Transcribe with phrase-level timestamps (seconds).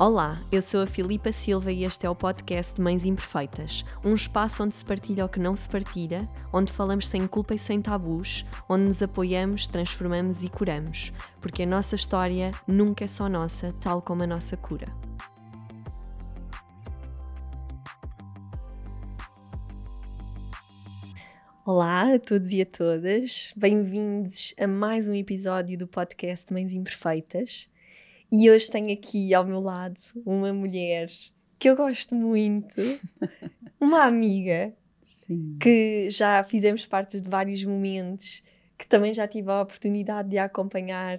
[0.00, 4.62] Olá, eu sou a Filipa Silva e este é o podcast Mães Imperfeitas, um espaço
[4.62, 8.46] onde se partilha o que não se partilha, onde falamos sem culpa e sem tabus,
[8.68, 14.00] onde nos apoiamos, transformamos e curamos, porque a nossa história nunca é só nossa, tal
[14.00, 14.86] como a nossa cura.
[21.66, 27.68] Olá a todos e a todas, bem-vindos a mais um episódio do podcast Mães Imperfeitas.
[28.30, 31.08] E hoje tenho aqui ao meu lado uma mulher
[31.58, 32.76] que eu gosto muito,
[33.80, 35.56] uma amiga Sim.
[35.60, 38.44] que já fizemos parte de vários momentos,
[38.76, 41.18] que também já tive a oportunidade de a acompanhar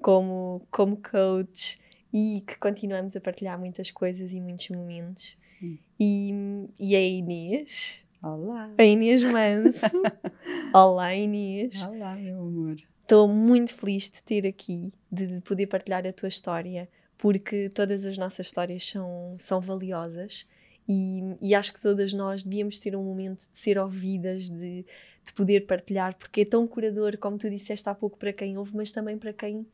[0.00, 1.80] como, como coach
[2.12, 5.34] e que continuamos a partilhar muitas coisas e muitos momentos.
[5.36, 5.78] Sim.
[5.98, 6.32] E,
[6.78, 8.70] e é a Inês, Olá.
[8.78, 10.02] a Inês Manso.
[10.72, 11.84] Olá Inês.
[11.84, 12.76] Olá, meu amor.
[13.04, 18.06] Estou muito feliz de ter aqui, de, de poder partilhar a tua história, porque todas
[18.06, 20.48] as nossas histórias são, são valiosas
[20.88, 24.86] e, e acho que todas nós devíamos ter um momento de ser ouvidas, de,
[25.22, 28.74] de poder partilhar, porque é tão curador, como tu disseste há pouco, para quem ouve,
[28.74, 29.66] mas também para quem,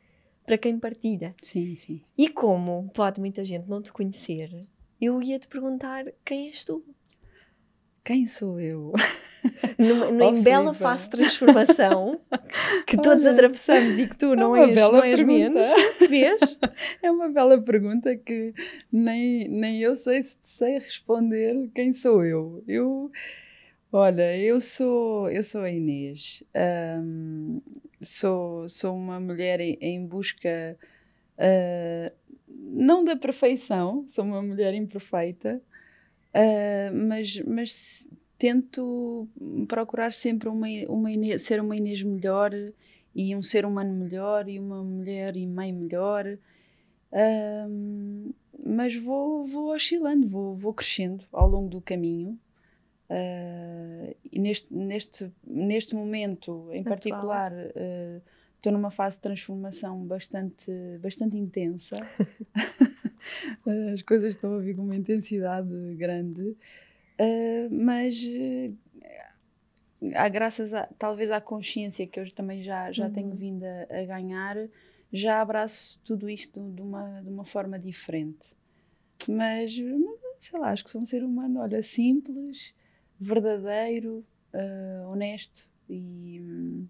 [0.44, 1.32] para quem partilha.
[1.40, 2.00] Sim, sim.
[2.18, 4.66] E como pode muita gente não te conhecer,
[5.00, 6.84] eu ia te perguntar quem és tu?
[8.04, 8.92] Quem sou eu?
[9.78, 12.20] Numa, Oh, em bela fase de transformação
[12.86, 15.70] que todos Olha, atravessamos e que tu não uma és, bela não és menos.
[16.08, 16.58] Vês?
[17.02, 18.52] É uma bela pergunta que
[18.92, 22.62] nem, nem eu sei se sei responder quem sou eu.
[22.68, 23.10] Eu,
[23.90, 26.42] olha, eu sou, eu sou a Inês.
[26.54, 27.60] Ahm,
[28.02, 30.76] sou, sou uma mulher em, em busca
[31.40, 32.12] ah,
[32.46, 35.62] não da perfeição, sou uma mulher imperfeita,
[36.34, 39.28] ah, mas, mas tento
[39.68, 42.52] procurar sempre uma, uma Inês- ser uma Inês melhor
[43.14, 46.38] e um ser humano melhor e uma mulher e mãe melhor.
[47.12, 48.30] Ahm,
[48.64, 52.38] mas vou, vou oscilando, vou, vou crescendo ao longo do caminho.
[53.08, 56.94] Ah, e neste, neste, neste momento, em Atual.
[56.94, 57.52] particular,
[58.56, 60.70] estou numa fase de transformação bastante,
[61.00, 61.96] bastante intensa.
[63.92, 66.56] As coisas estão a vir com uma intensidade grande,
[67.18, 68.22] Ah, mas
[69.02, 73.12] ah, há graças a, talvez à consciência que eu também já, já Uhum.
[73.12, 74.56] tenho vindo a, a ganhar,
[75.12, 78.54] já abraço tudo isto de uma, de uma forma diferente.
[79.28, 79.74] Mas,
[80.38, 82.74] sei lá, acho que sou um ser humano, olha, simples,
[83.20, 86.86] verdadeiro, ah, honesto e, hum,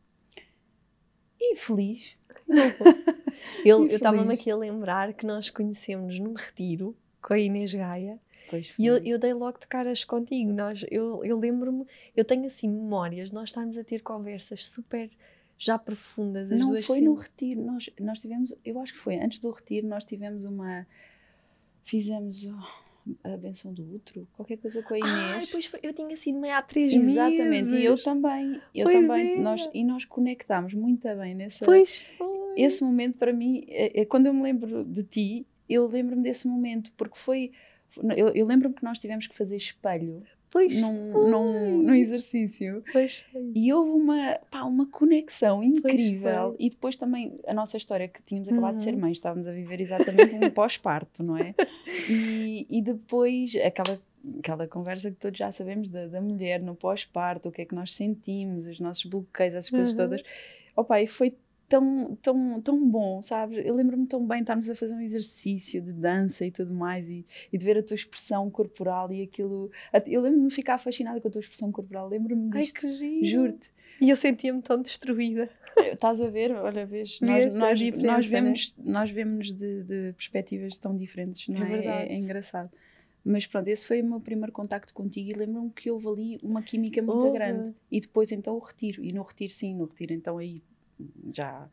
[1.40, 2.16] e feliz.
[3.64, 8.18] Eu E estava-me aqui a lembrar que nós conhecemos num retiro com a Inês Gaia
[8.78, 10.52] e eu, eu dei logo de caras contigo.
[10.52, 15.08] Nós, eu eu lembro-me, eu tenho assim memórias, nós estarmos a ter conversas super
[15.56, 18.98] já profundas, as Não duas foi no sempre- retiro, nós, nós tivemos, eu acho que
[18.98, 20.86] foi antes do retiro, nós tivemos uma.
[21.84, 22.89] Fizemos oh,
[23.24, 25.12] a benção do útero, qualquer coisa com a Inês.
[25.36, 27.72] Ah, depois foi- eu tinha sido meio há três Exatamente, meses.
[27.72, 29.36] e eu também, eu Pois também, é.
[29.42, 32.28] nós, e nós conectámos muito bem nessa, Pois foi.
[32.56, 36.46] esse momento para mim, é, é quando eu me lembro de ti, eu lembro-me desse
[36.48, 37.52] momento, porque foi,
[38.16, 41.30] eu, eu lembro-me que nós tivemos que fazer espelho Pois num, foi.
[41.30, 43.52] num, num exercício, Pois foi.
[43.54, 48.48] e houve uma, pá, uma conexão incrível, e depois também a nossa história, que tínhamos
[48.48, 49.00] acabado de ser Uhum.
[49.00, 51.54] mães, estávamos a viver exatamente um pós-parto, não é?
[52.08, 54.00] E, e depois aquela,
[54.40, 57.74] aquela conversa que todos já sabemos da, da mulher no pós-parto, o que é que
[57.74, 59.96] nós sentimos, os nossos bloqueios, essas coisas Uhum.
[59.96, 60.22] todas.
[60.76, 61.34] Opa, e foi
[61.70, 63.64] tão, tão, tão bom, sabes?
[63.64, 67.24] Eu lembro-me tão bem estarmos a fazer um exercício de dança e tudo mais e,
[67.52, 69.70] e de ver a tua expressão corporal e aquilo.
[70.06, 72.80] Eu lembro-me de ficar fascinada com a tua expressão corporal, lembro-me Ai, disto.
[72.80, 73.24] que giro.
[73.24, 73.70] Juro-te.
[74.00, 75.48] E eu sentia-me tão destruída.
[75.76, 76.50] Estás a ver?
[76.52, 78.40] Olha, vês, nós, nós, nós né?
[78.40, 81.64] vemos, nós vemos de, de perspectivas tão diferentes, não É é?
[81.64, 82.12] É, verdade.
[82.12, 82.70] é engraçado.
[83.24, 86.62] Mas pronto, esse foi o meu primeiro contacto contigo e lembro-me que houve ali uma
[86.62, 87.74] química muito grande.
[87.90, 89.04] E depois então o retiro.
[89.04, 90.62] E no retiro, sim, no retiro então aí
[91.32, 91.68] já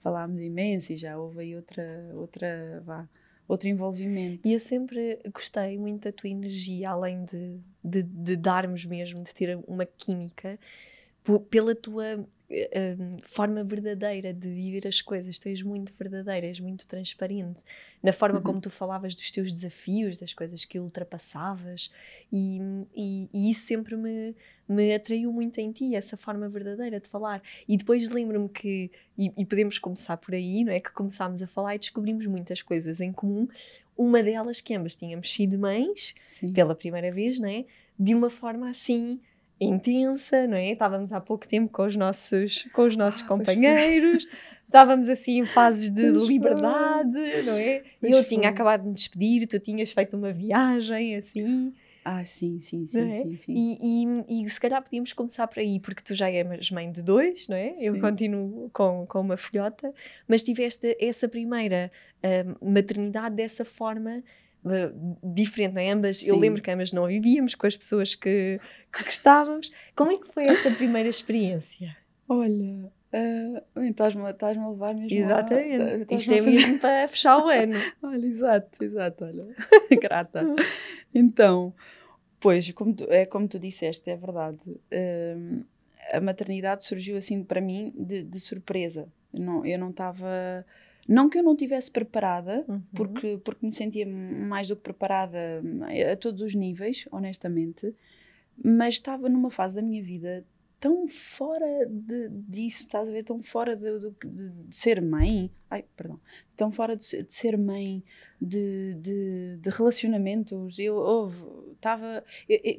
[0.00, 3.08] falámos imenso e já houve aí outra, outra, vá,
[3.46, 4.46] outro envolvimento.
[4.46, 9.34] E eu sempre gostei muito da tua energia, além de, de, de darmos mesmo, de
[9.34, 10.58] ter uma química,
[11.48, 12.26] pela tua
[13.22, 15.38] forma verdadeira de viver as coisas.
[15.38, 17.62] Tu és muito verdadeira, és muito transparente.
[18.02, 18.44] Na forma Uhum.
[18.44, 21.90] como tu falavas dos teus desafios, das coisas que ultrapassavas,
[22.32, 22.58] e,
[22.94, 24.34] e, e isso sempre me,
[24.68, 27.42] me atraiu muito em ti, essa forma verdadeira de falar.
[27.68, 30.80] E depois lembro-me que, e, e podemos começar por aí, não é?
[30.80, 33.46] Que começámos a falar e descobrimos muitas coisas em comum.
[33.96, 36.52] Uma delas que ambas tínhamos sido mães Sim.
[36.52, 37.64] pela primeira vez, não é?
[37.98, 39.20] De uma forma assim
[39.62, 40.72] intensa, não é?
[40.72, 43.54] Estávamos há pouco tempo com os nossos, com os nossos Ah, pois foi.
[43.54, 44.26] companheiros,
[44.66, 47.82] estávamos assim em fases de liberdade, não é?
[48.02, 51.72] E eu tinha acabado de me despedir, tu tinhas feito uma viagem assim.
[52.04, 53.12] Ah, sim, sim, sim, é?
[53.12, 53.54] sim, sim.
[53.54, 57.00] E, e, e, se calhar podíamos começar por aí, porque tu já és mãe de
[57.00, 57.74] dois, não é?
[57.76, 57.86] Sim.
[57.86, 59.94] Eu continuo com, com uma filhota,
[60.26, 61.92] mas tiveste essa primeira
[62.24, 64.22] uh, maternidade dessa forma
[65.22, 65.90] diferente, não é?
[65.90, 66.28] Ambas, sim.
[66.28, 68.60] eu lembro que ambas não vivíamos com as pessoas que,
[68.92, 69.72] que gostávamos.
[69.96, 71.96] Como é que foi essa primeira experiência?
[72.28, 76.14] Olha, Uh, estás-me a levar mesmo Exatamente.
[76.14, 77.74] Isto é mesmo para fechar o ano.
[78.02, 79.42] olha, exato, exato, olha.
[80.00, 80.42] Grata.
[81.14, 81.74] então,
[82.40, 84.66] pois, como tu, é como tu disseste, é verdade.
[84.66, 85.62] Uh,
[86.10, 89.06] a maternidade surgiu assim para mim de, de surpresa.
[89.30, 90.64] Não, eu não estava.
[91.08, 92.82] Não que eu não estivesse preparada, uhum.
[92.94, 95.62] porque, porque me sentia mais do que preparada
[96.12, 97.94] a todos os níveis, honestamente,
[98.62, 100.44] mas estava numa fase da minha vida
[100.82, 103.22] tão fora de, disso, estás a ver?
[103.22, 105.48] Tão fora de, de, de ser mãe.
[105.70, 106.20] Ai, perdão.
[106.56, 108.02] Tão fora de, de ser mãe,
[108.40, 110.80] de, de, de relacionamentos.
[110.80, 111.30] Eu
[111.72, 112.24] estava.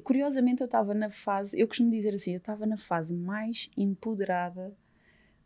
[0.03, 1.57] Curiosamente, eu estava na fase.
[1.57, 4.75] Eu costumo dizer assim, eu estava na fase mais empoderada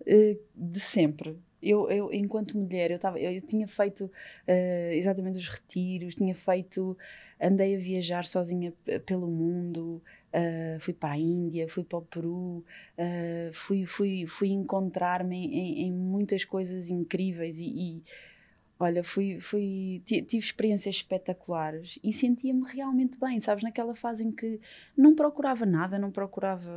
[0.02, 1.38] uh, de sempre.
[1.62, 6.98] Eu, eu, enquanto mulher, eu, tava, eu tinha feito uh, exatamente os retiros, tinha feito.
[7.40, 8.74] Andei a viajar sozinha
[9.06, 12.64] pelo mundo, Uh, fui para a Índia, fui para o Peru,
[12.98, 18.04] uh, fui, fui, fui encontrar-me em, em, muitas coisas incríveis e, e
[18.78, 23.64] olha, fui, fui, tive experiências espetaculares e sentia-me realmente bem, sabes?
[23.64, 24.60] Naquela fase em que
[24.98, 26.70] não procurava nada, não procurava.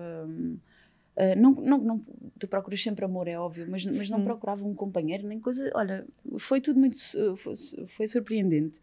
[1.16, 2.06] Uh, não, não, não,
[2.38, 5.70] tu procuras sempre amor, é óbvio, mas, mas não procurava um companheiro, nem coisa.
[5.74, 6.06] Olha,
[6.38, 6.98] foi tudo muito.
[7.36, 7.54] Foi,
[7.88, 8.80] foi surpreendente.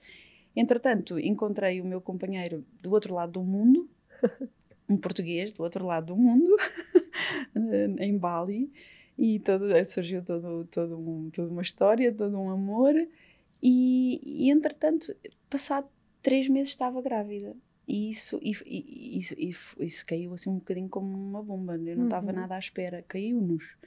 [0.55, 3.87] Entretanto, encontrei o meu companheiro do outro lado do mundo,
[4.89, 6.55] um português do outro lado do mundo,
[7.99, 8.71] em Bali,
[9.17, 12.95] e todo, surgiu todo, todo um, toda uma história, todo um amor,
[13.61, 15.15] e, e entretanto,
[15.49, 15.87] passado
[16.23, 17.55] três meses estava grávida.
[17.87, 21.75] E isso, e, e, isso, isso, isso, caiu assim um bocadinho como uma bomba.
[21.75, 22.33] Eu não estava uhum.
[22.33, 23.03] nada à espera.
[23.07, 23.77] Caiu-nos.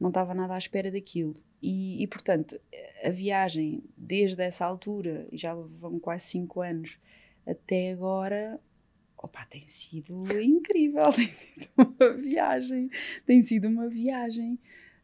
[0.00, 1.34] Não estava nada à espera daquilo.
[1.60, 2.58] E, e, portanto,
[3.04, 6.98] a viagem desde essa altura, já vão quase cinco anos,
[7.46, 8.60] até agora,
[9.16, 12.90] opa, tem sido incrível, tem sido uma viagem,
[13.26, 14.58] tem sido uma viagem.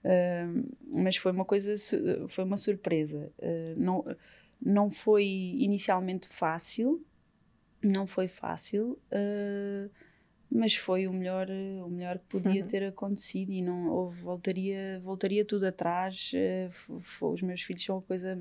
[0.04, 1.74] Uh, mas foi uma coisa,
[2.28, 3.32] foi uma surpresa.
[3.38, 4.04] Uh, não,
[4.60, 7.04] não foi inicialmente fácil,
[7.86, 9.90] não foi fácil, uh,
[10.50, 12.68] mas foi o melhor, o melhor que podia uhum.
[12.68, 16.32] ter acontecido e não houve, voltaria, voltaria tudo atrás.
[17.20, 18.38] os meus filhos são a coisa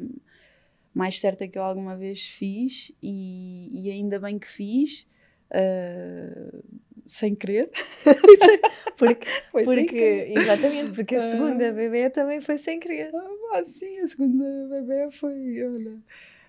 [0.94, 5.08] mais certa que eu alguma vez fiz e, e ainda bem que fiz
[5.50, 6.64] uh,
[7.08, 7.70] sem querer.
[8.98, 10.38] porque, foi porque, sem querer.
[10.38, 13.12] Exatamente, porque a segunda uh, bebê também foi sem querer.
[13.52, 15.98] Ah, sim, a segunda bebê foi, olha,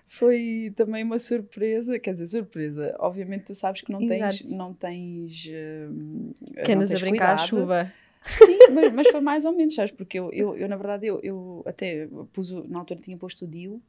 [0.07, 2.95] foi também uma surpresa, quer dizer, surpresa.
[2.99, 4.37] Obviamente tu sabes que não Exato.
[4.37, 5.45] tens, não tens.
[5.47, 7.91] Uh, que andas a brincar à chuva.
[8.25, 9.91] Sim, mas, mas, foi mais ou menos, sabes?
[9.91, 13.47] Porque eu, eu, eu na verdade, eu, eu até pus, na altura tinha posto o
[13.47, 13.81] DIU,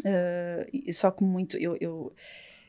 [0.00, 2.12] uh, só que muito, eu, eu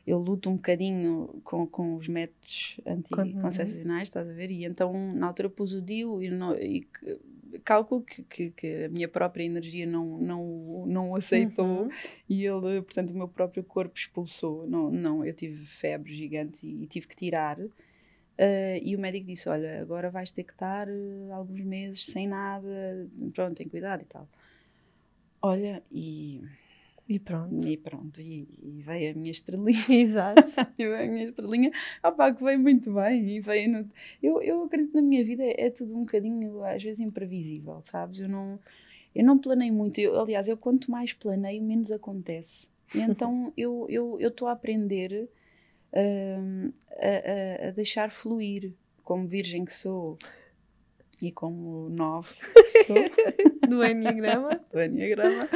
[0.07, 4.50] eu luto um bocadinho com, com os métodos anticoncepcionais, estás a ver?
[4.50, 6.88] E então, na altura, pus o DIU e, não, e
[7.63, 11.90] cálculo que, que, que, a minha própria energia não, não, não o aceitou uhum.
[12.28, 14.68] e ele, portanto, o meu próprio corpo expulsou.
[14.68, 17.60] Não, não eu tive febre gigante e, e tive que tirar.
[17.60, 22.27] Uh, e o médico disse: Olha, agora vais ter que estar uh, alguns meses sem
[22.27, 24.27] nada, pronto, tem cuidado e tal.
[25.41, 26.41] Olha, e
[27.10, 27.66] e pronto.
[27.66, 29.80] E pronto, e, e veio a minha estrelinha.
[29.89, 30.44] Exato.
[30.78, 31.72] e veio a minha estrelinha.
[32.04, 33.38] Opá, que veio muito bem.
[33.38, 33.89] E veio no...
[34.22, 38.20] eu, eu acredito na minha vida é, tudo um bocadinho, às vezes, imprevisível, sabes?
[38.20, 38.60] Eu não,
[39.16, 40.00] eu não planei muito.
[40.00, 42.70] Eu, aliás, eu quanto mais planeio, menos acontece.
[42.94, 45.28] E então eu estou eu, eu a aprender
[45.92, 48.72] uh, a, a, a deixar fluir,
[49.04, 50.16] como virgem que sou
[51.22, 52.34] e como nove
[53.68, 54.50] do Enneagrama.
[54.72, 55.50] do Enneagrama,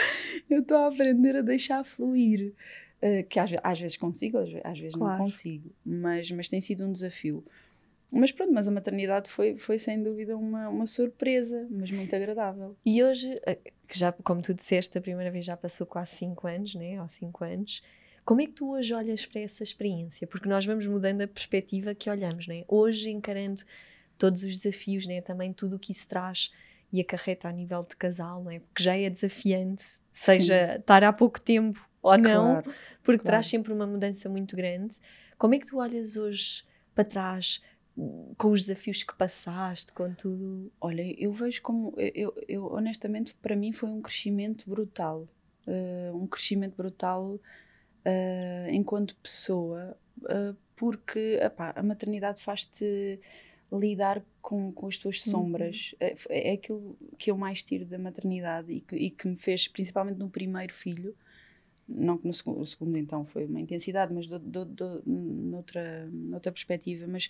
[0.53, 2.53] eu estou a aprender a deixar fluir.
[3.01, 5.17] Uh, que às, às, vezes consigo, às, às vezes claro.
[5.17, 7.43] não consigo, mas, mas tem sido um desafio.
[8.09, 12.77] Mas pronto, mas a maternidade foi, foi sem dúvida uma, uma surpresa, mas muito agradável.
[12.85, 13.57] E hoje, eh,
[13.87, 17.01] que já, como tu disseste, a primeira vez já passou quase 5 anos, né?
[17.01, 17.83] Ou 5 anos.
[18.23, 20.25] Como é que tu hoje olhas para essa experiência?
[20.27, 22.63] Porque nós vamos mudando a perspectiva que olhamos, né?
[22.67, 23.63] Hoje, encarando
[24.17, 25.19] todos os desafios, né?
[25.21, 26.51] também tudo o que isso traz
[26.93, 28.59] e acarreta a nível de casal, não é?
[28.59, 30.79] Porque já é desafiante, seja Sim.
[30.79, 32.61] estar há pouco tempo ou não,
[33.01, 33.23] porque claro.
[33.23, 34.97] traz sempre uma mudança muito grande.
[35.35, 37.63] Como é que tu olhas hoje para trás
[38.37, 40.71] com os desafios que passaste, com tudo?
[40.79, 45.27] Olha, eu vejo como, eu, eu honestamente, para mim foi um crescimento brutal.
[45.65, 47.39] Uh, um crescimento brutal
[48.05, 53.19] uh, enquanto pessoa, uh, porque epá, a maternidade faz-te
[53.71, 55.31] lidar com, com as tuas uhum.
[55.31, 55.95] sombras.
[55.99, 56.07] Uhum.
[56.29, 59.67] É, é aquilo que eu mais tiro da maternidade e que, e que me fez,
[59.67, 61.15] principalmente no primeiro filho,
[61.87, 66.51] não que no segundo, segundo então foi uma intensidade, mas do, do, do, noutra, noutra
[66.51, 67.29] perspectiva, mas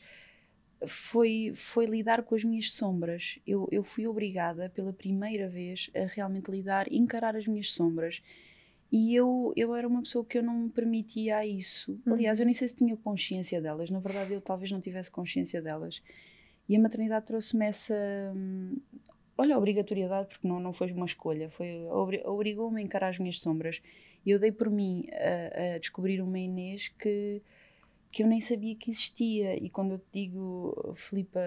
[0.88, 3.40] foi, foi lidar com as minhas sombras.
[3.48, 8.22] Eu, eu fui obrigada pela primeira vez a realmente lidar, encarar as minhas sombras.
[8.96, 12.00] E eu, eu era uma pessoa que eu não me permitia isso.
[12.06, 13.90] Aliás, eu nem sei se tinha consciência delas.
[13.90, 16.04] Na verdade, eu talvez não tivesse consciência delas.
[16.70, 17.96] E a maternidade trouxe-me essa.
[18.36, 18.78] Hum,
[19.36, 21.88] olha, obrigatoriedade, porque não, não foi uma escolha, foi
[22.24, 23.82] obrigou-me a encarar as minhas sombras.
[24.24, 27.42] E eu dei por mim a, a, descobrir uma Inês que,
[28.12, 29.58] que eu nem sabia que existia.
[29.58, 31.40] E quando eu te digo, Filipa,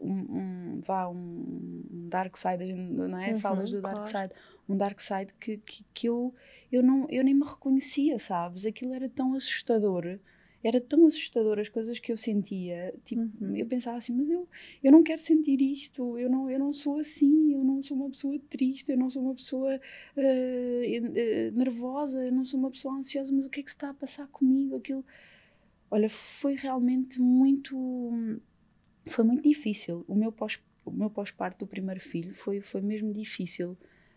[0.00, 3.34] um, um, vá, um, um dark side, não é?
[3.34, 4.10] Uhum, Falas do dark claro.
[4.10, 4.34] side.
[4.68, 6.34] Um dark side que, que, que, eu,
[6.70, 8.66] eu, não, eu nem me reconhecia, sabes?
[8.66, 10.18] Aquilo era tão assustador
[10.66, 12.92] era tão assustador as coisas que eu sentia.
[13.04, 13.56] Tipo, uhum.
[13.56, 14.48] eu pensava assim, mas eu,
[14.82, 18.10] eu não quero sentir isto, eu não, eu não sou assim, eu não sou uma
[18.10, 22.94] pessoa triste, eu não sou uma pessoa uh, uh, nervosa, eu não sou uma pessoa
[22.96, 24.76] ansiosa, mas o que é que se está a passar comigo?
[24.76, 25.04] Aquilo.
[25.90, 28.40] Olha, foi realmente muito.
[29.08, 30.04] Foi muito difícil.
[30.08, 33.76] O meu pós, o meu pós-parto do primeiro filho foi, foi mesmo difícil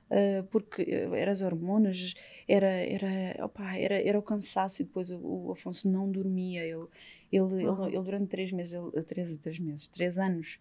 [0.09, 2.13] uh, porque eram as hormonas,
[2.47, 6.63] era, era, opa, era, era o cansaço e depois o, o Afonso não dormia.
[6.63, 6.85] Ele,
[7.31, 7.85] ele, uhum.
[7.85, 10.59] ele, ele, durante três meses, ele, três, três meses, três anos,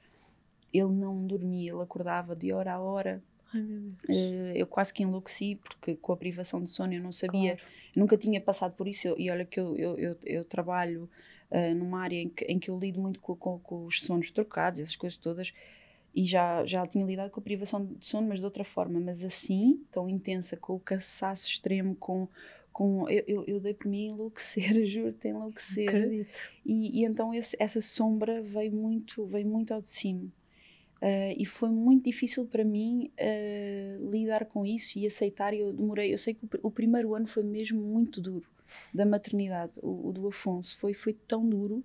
[0.72, 3.22] ele não dormia, ele acordava de hora a hora.
[3.52, 3.60] Ai.
[3.60, 7.72] Uh, eu quase que enlouqueci porque com a privação de sono eu não sabia, claro.
[7.96, 9.08] eu nunca tinha passado por isso.
[9.08, 11.08] Eu, e olha que eu, eu, eu, eu trabalho
[11.50, 14.30] uh, numa área em que, em que eu lido muito com, com, com os sonos
[14.30, 15.54] trocados, essas coisas todas
[16.18, 19.22] e já, já tinha lidado com a privação de sono, mas de outra forma, mas
[19.22, 22.26] assim, tão intensa, com o cansaço extremo, com.
[22.72, 25.88] com eu, eu, eu dei por mim enlouquecer, juro-te, enlouquecer.
[25.88, 26.36] Acredito.
[26.66, 30.24] E, e então esse, essa sombra veio muito, veio muito ao de cima.
[31.00, 35.54] Uh, e foi muito difícil para mim uh, lidar com isso e aceitar.
[35.54, 38.48] Eu demorei, eu sei que o, o, primeiro ano foi mesmo muito duro
[38.92, 40.76] da maternidade, o, o do Afonso.
[40.80, 41.84] Foi, foi tão duro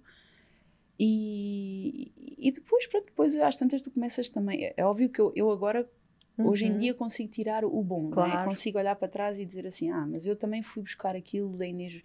[1.00, 4.66] e, e depois, pronto, depois às tantas tu começas também.
[4.66, 5.90] É, é óbvio que eu, eu agora,
[6.38, 6.48] uhum.
[6.48, 6.78] hoje em uhum.
[6.78, 8.14] dia, consigo tirar o bom, é?
[8.14, 8.50] claro.
[8.50, 11.66] consigo olhar para trás e dizer assim: ah, mas eu também fui buscar aquilo da
[11.66, 12.02] Inês,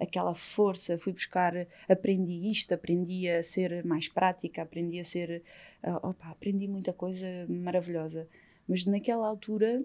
[0.00, 1.54] aquela força, fui buscar,
[1.88, 5.42] aprendi isto, aprendi a ser mais prática, aprendi a ser.
[5.82, 8.28] Uh, opa, aprendi muita coisa maravilhosa.
[8.68, 9.84] Mas naquela altura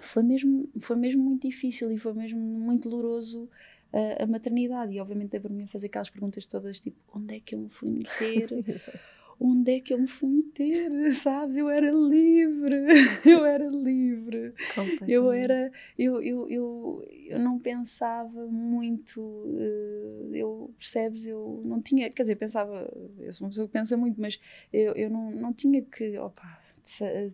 [0.00, 3.48] foi mesmo, foi mesmo muito difícil e foi mesmo muito doloroso
[3.92, 4.92] a, a maternidade.
[4.92, 8.48] E obviamente a fazer aquelas perguntas todas tipo: onde é que eu me fui meter?
[9.40, 11.56] onde é que eu me fui meter, sabes?
[11.56, 12.86] Eu era livre,
[13.24, 14.52] eu era livre.
[15.06, 22.10] Eu era, eu, eu, eu, eu não pensava muito, uh, eu, percebes, eu não tinha,
[22.10, 22.90] quer dizer, pensava,
[23.20, 24.40] eu sou uma pessoa que pensa muito, mas
[24.72, 26.60] eu, eu não, não tinha que, opa,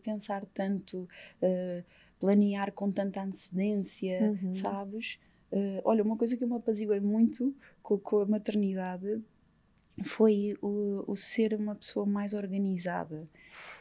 [0.02, 1.08] pensar tanto,
[1.42, 1.84] uh,
[2.20, 4.54] planear com tanta antecedência, uhum.
[4.54, 5.18] sabes?
[5.54, 9.22] Uh, olha, uma coisa que eu me apaziguei muito com, com a maternidade
[10.02, 13.28] foi o, o, ser uma pessoa mais organizada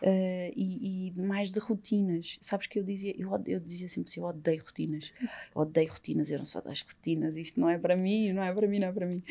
[0.03, 2.37] uh, e, e, mais de rotinas.
[2.41, 6.29] Sabes que eu dizia, eu, eu dizia sempre assim, eu odeio rotinas, eu odeio rotinas,
[6.29, 8.87] eu não sou das rotinas, isto não é para mim, não é para mim, não
[8.89, 9.23] é para mim.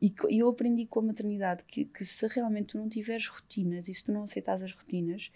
[0.00, 3.88] E, e eu aprendi com a maternidade que, que, se realmente tu não tiveres rotinas
[3.88, 5.32] e se tu não aceitas as rotinas,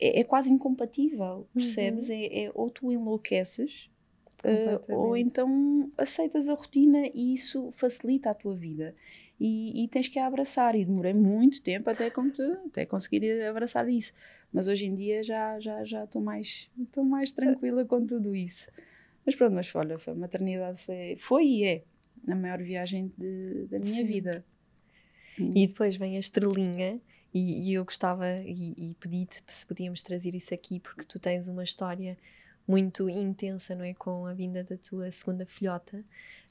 [0.00, 2.08] é, é quase incompatível, percebes?
[2.08, 2.14] Uhum.
[2.16, 3.88] É, é, ou tu enlouqueces
[4.44, 8.94] Uh, ou então aceitas a rotina e isso facilita a tua vida.
[9.40, 10.76] E, e, tens que a abraçar.
[10.76, 14.12] E demorei muito tempo até, te, até conseguir abraçar isso.
[14.52, 18.70] Mas hoje em dia já já já estou mais estou mais tranquila com tudo isso.
[19.26, 21.82] Mas pronto, mas olha, a maternidade foi, foi e é
[22.28, 24.06] a maior viagem de, da minha Sim.
[24.06, 24.44] vida.
[25.38, 27.00] E depois vem a estrelinha.
[27.32, 31.48] E, e eu gostava e, e pedi-te se podíamos trazer isso aqui, porque tu tens
[31.48, 32.16] uma história
[32.66, 33.94] muito intensa, não é?
[33.94, 36.04] Com a vinda da tua segunda filhota.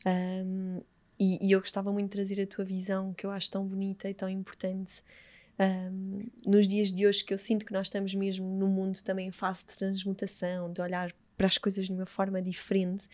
[0.06, 0.82] Um,
[1.20, 4.10] e, e, eu gostava muito de trazer a tua visão, que eu acho tão bonita
[4.10, 5.02] e tão importante
[5.60, 9.28] um, nos dias de hoje, que eu sinto que nós estamos mesmo no mundo também
[9.28, 13.08] em fase de transmutação, de olhar para as coisas de uma forma diferente,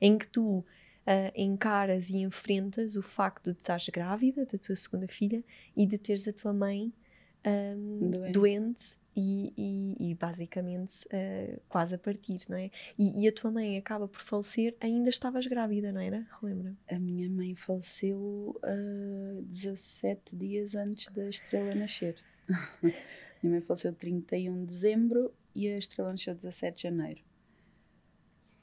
[0.00, 0.64] em que tu uh,
[1.34, 5.42] encaras e enfrentas o facto de estares grávida da tua segunda filha
[5.76, 6.92] e de teres a tua mãe
[7.46, 8.32] um, doente.
[8.32, 12.70] doente e, e, e basicamente uh, quase a partir, não é?
[12.98, 16.26] E, e, a tua mãe acaba por falecer, ainda estavas grávida, não era?
[16.40, 16.76] Relembra?
[16.90, 22.16] A minha mãe faleceu uh, 17 dias antes da estrela nascer.
[22.82, 22.94] minha
[23.42, 27.20] mãe faleceu 31 de dezembro e a estrela nasceu 17 de janeiro.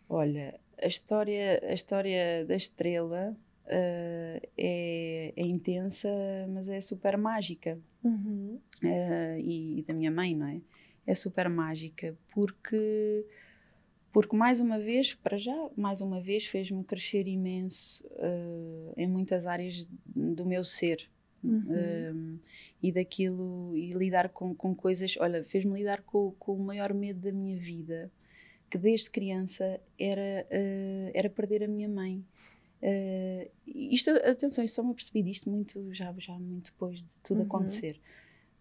[0.09, 3.37] Olha, a história, a história da estrela
[3.71, 6.09] uh, é, é, intensa,
[6.49, 7.79] mas é super mágica.
[8.03, 8.59] Uhum.
[8.83, 10.61] Uh, e, e, da minha mãe, não é?
[11.07, 13.25] É super mágica porque,
[14.11, 19.47] porque mais uma vez, para já, mais uma vez, fez-me crescer imenso uh, em muitas
[19.47, 21.09] áreas do meu ser.
[21.43, 22.37] Uhum.
[22.83, 27.19] e daquilo e lidar com, com coisas, olha, fez-me lidar com, com o maior medo
[27.19, 28.11] da minha vida,
[28.69, 30.45] que desde criança era,
[31.15, 32.23] era perder a minha mãe.
[32.81, 37.41] Uh, isto, atenção, isto só me apercebi disto muito, já, já muito depois de tudo
[37.41, 37.45] uhum.
[37.45, 37.99] acontecer.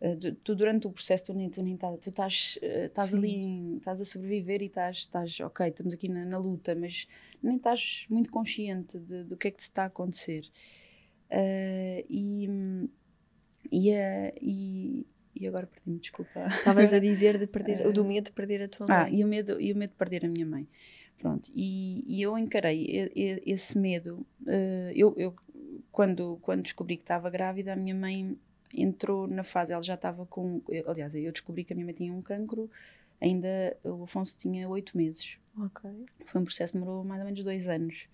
[0.01, 3.77] Uh, tu, durante o processo, tu nem, tu nem tá, tu estás, uh, estás ali,
[3.77, 7.09] estás a sobreviver e estás, estás, ok, estamos aqui na, na luta, mas
[7.43, 10.47] nem estás muito consciente de, do que é que te está a acontecer.
[12.09, 12.49] E,
[13.71, 13.89] e,
[14.43, 16.47] e, e agora perdi-me, desculpa.
[16.47, 18.97] Estavas a dizer de perder, do medo de perder a tua mãe.
[18.97, 20.69] Ah, e o medo, e o medo de perder a minha mãe.
[21.21, 23.13] Pronto, e, e eu encarei
[23.45, 24.27] esse medo.
[24.41, 25.37] Uh, eu, eu,
[25.93, 28.39] quando, quando descobri que estava grávida, a minha mãe
[28.75, 30.63] entrou na fase, ela já estava com.
[30.87, 32.71] Aliás, eu descobri que a minha mãe tinha um cancro,
[33.21, 35.37] ainda o Afonso tinha oito meses.
[35.59, 35.91] Ok.
[36.25, 38.09] Foi um processo que demorou mais ou menos dois anos.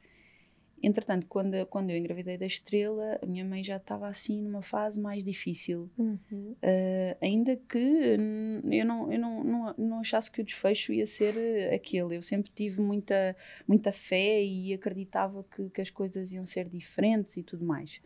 [0.82, 5.00] Entretanto, quando, quando eu engravidei da estrela, a minha mãe já estava assim numa fase
[5.00, 5.90] mais difícil.
[5.96, 6.54] Uhum.
[6.62, 11.34] Uh, ainda que eu, não, eu não, não, não achasse que o desfecho ia ser
[11.36, 12.16] eh, aquele.
[12.16, 13.34] Eu sempre tive muita,
[13.66, 18.00] muita fé e acreditava que, que as coisas iam ser diferentes e tudo mais.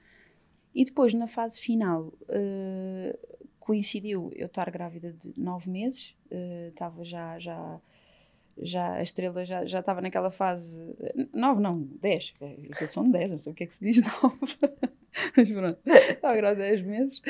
[0.72, 6.14] E depois, na fase final, uh, coincidiu eu estar grávida de nove meses,
[6.70, 7.38] estava uh, já.
[7.38, 7.80] já
[8.62, 10.82] já a estrela já, já estava naquela fase.
[11.32, 12.34] Nove, não, dez.
[12.40, 14.56] É, são dez, não sei o que é que se diz nove.
[15.36, 17.20] Mas pronto, estava grávida dez meses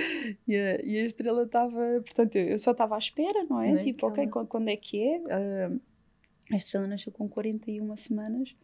[0.47, 2.01] e a, e a estrela estava.
[2.05, 3.71] Portanto, eu, só estava à espera, não é?
[3.71, 5.19] Não é tipo, ok, quando, quando, é que é?
[5.19, 5.81] Uh,
[6.53, 8.55] a estrela nasceu com 41 semanas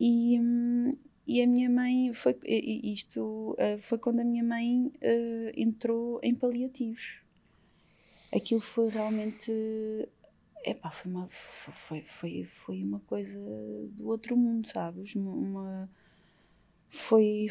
[0.00, 0.40] e,
[1.26, 2.36] e a minha mãe foi.
[2.44, 7.20] Isto uh, foi quando a minha mãe uh, entrou em paliativos.
[8.32, 9.52] Aquilo foi realmente
[10.64, 13.38] epá, foi uma, foi, foi, foi uma coisa
[13.92, 15.14] do outro mundo, sabes?
[15.14, 15.88] Uma,
[16.88, 17.48] foi,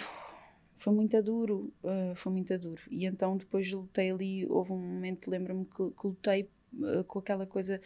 [0.78, 2.82] foi muito duro, uh, foi muito duro.
[2.90, 7.46] E então depois lutei ali, houve um momento, lembro-me que, que, lutei uh, com aquela
[7.46, 7.82] coisa,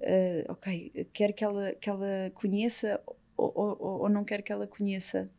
[0.00, 3.00] uh, ok, quer que ela, que ela conheça
[3.36, 5.30] ou, ou, ou não quer que ela conheça,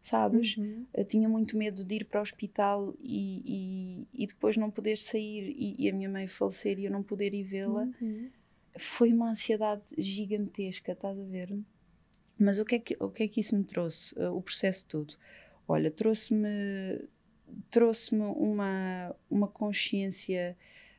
[0.00, 0.56] sabes?
[0.56, 0.86] Uhum.
[0.94, 4.98] Eu tinha muito medo de ir para o hospital e, e, e depois não poder
[4.98, 7.88] sair e, e, a minha mãe falecer e eu não poder ir vê-la.
[8.00, 8.30] Uhum
[8.76, 11.56] foi uma ansiedade gigantesca, estás a ver?
[12.38, 14.14] Mas o que é que, o que, é que isso me trouxe?
[14.18, 15.14] Uh, o processo todo.
[15.68, 17.08] Olha, trouxe-me
[17.70, 20.56] trouxe-me uma, uma consciência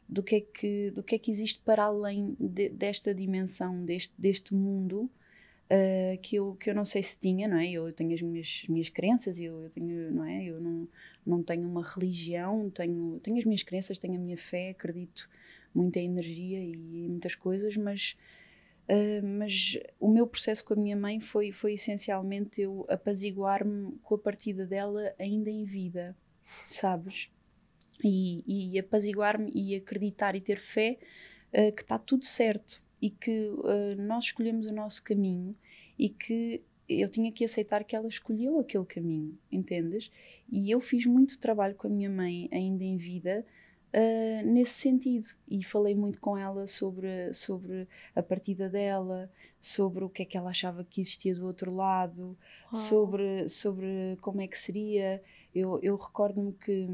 [0.08, 4.14] do que, é que, do que é que existe para além de, desta dimensão, deste,
[4.18, 5.10] deste mundo,
[5.70, 7.72] uh, que, eu, que eu não sei se tinha, não é?
[7.72, 10.44] Eu tenho as minhas, minhas crenças, eu, eu tenho, não é?
[10.46, 10.88] Eu não,
[11.26, 15.30] não tenho uma religião, tenho, tenho as minhas crenças, tenho a minha fé, acredito
[15.74, 16.76] muita energia e
[17.10, 18.16] muitas coisas, mas,
[18.90, 24.16] uh, mas o meu processo com a minha mãe foi, foi essencialmente eu apaziguar-me com
[24.16, 26.16] a partida dela ainda em vida,
[26.70, 27.30] sabes?
[28.04, 31.00] E, e apaziguar-me e acreditar e ter fé
[31.54, 35.56] uh, que está tudo certo e que uh, nós escolhemos o nosso caminho
[35.98, 40.12] e que eu tinha que aceitar que ela escolheu aquele caminho, entendes?
[40.52, 43.46] E eu fiz muito trabalho com a minha mãe ainda em vida
[43.94, 45.28] uh, nesse sentido.
[45.48, 50.38] E falei muito com ela sobre, sobre a partida dela, sobre o que é que
[50.38, 52.38] ela achava que existia do outro lado,
[52.72, 55.22] sobre, sobre como é que seria.
[55.54, 56.88] Eu, eu recordo-me que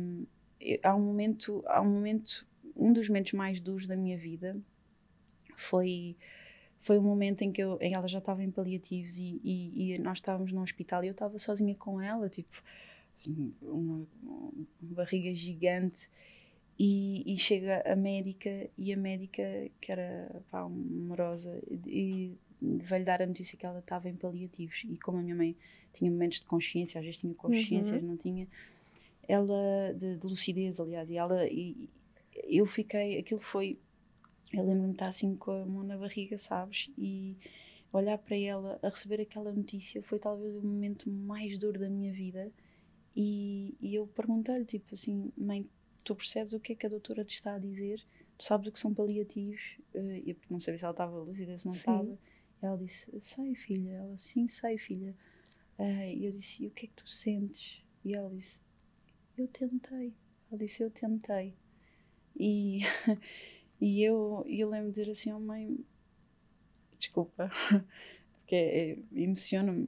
[0.60, 4.60] eu, há um momento, há um momento, um dos momentos mais duros da minha vida
[5.56, 6.16] foi
[6.82, 10.00] foi um momento em que eu, em ela já estava em paliativos e, e, e,
[10.00, 12.64] nós estávamos num hospital e eu estava sozinha com ela, tipo,
[13.14, 16.10] assim, uma, uma barriga gigante
[16.80, 19.44] e, e, chega a médica e a médica,
[19.82, 24.86] que era pá, amorosa, e, vai-lhe dar a notícia que ela estava em paliativos.
[24.86, 25.58] E como a minha mãe
[25.92, 28.08] tinha momentos de consciência, às vezes tinha consciência, uhum.
[28.08, 28.48] não tinha,
[29.28, 31.90] ela, de, de, lucidez, aliás, e ela, e,
[32.46, 33.78] eu fiquei, aquilo foi,
[34.54, 36.90] eu lembro-me de estar assim com a mão na barriga, sabes?
[36.98, 37.36] E
[37.92, 42.14] olhar para ela, a receber aquela notícia, foi talvez o momento mais duro da minha
[42.14, 42.50] vida.
[43.14, 45.68] E, e eu perguntei-lhe, tipo assim, mãe,
[46.10, 48.04] tu percebes o que é que a doutora te está a dizer?
[48.40, 49.78] sabes o que são paliativos?
[49.94, 52.18] Uh, e não sabia se ela estava lúcida, se não estava.
[52.62, 53.92] Ela disse, sei filha.
[53.92, 55.16] Ela, sim, sei filha.
[55.78, 57.84] Uh, e eu disse, e o que é que tu sentes?
[58.04, 58.60] E ela disse,
[59.38, 60.16] eu tentei.
[60.50, 61.54] Ela disse, eu tentei.
[62.36, 62.80] E,
[63.80, 65.78] e eu, eu lembro de dizer assim, oh mãe,
[66.98, 67.52] desculpa,
[68.40, 69.88] porque é, é, emociona-me.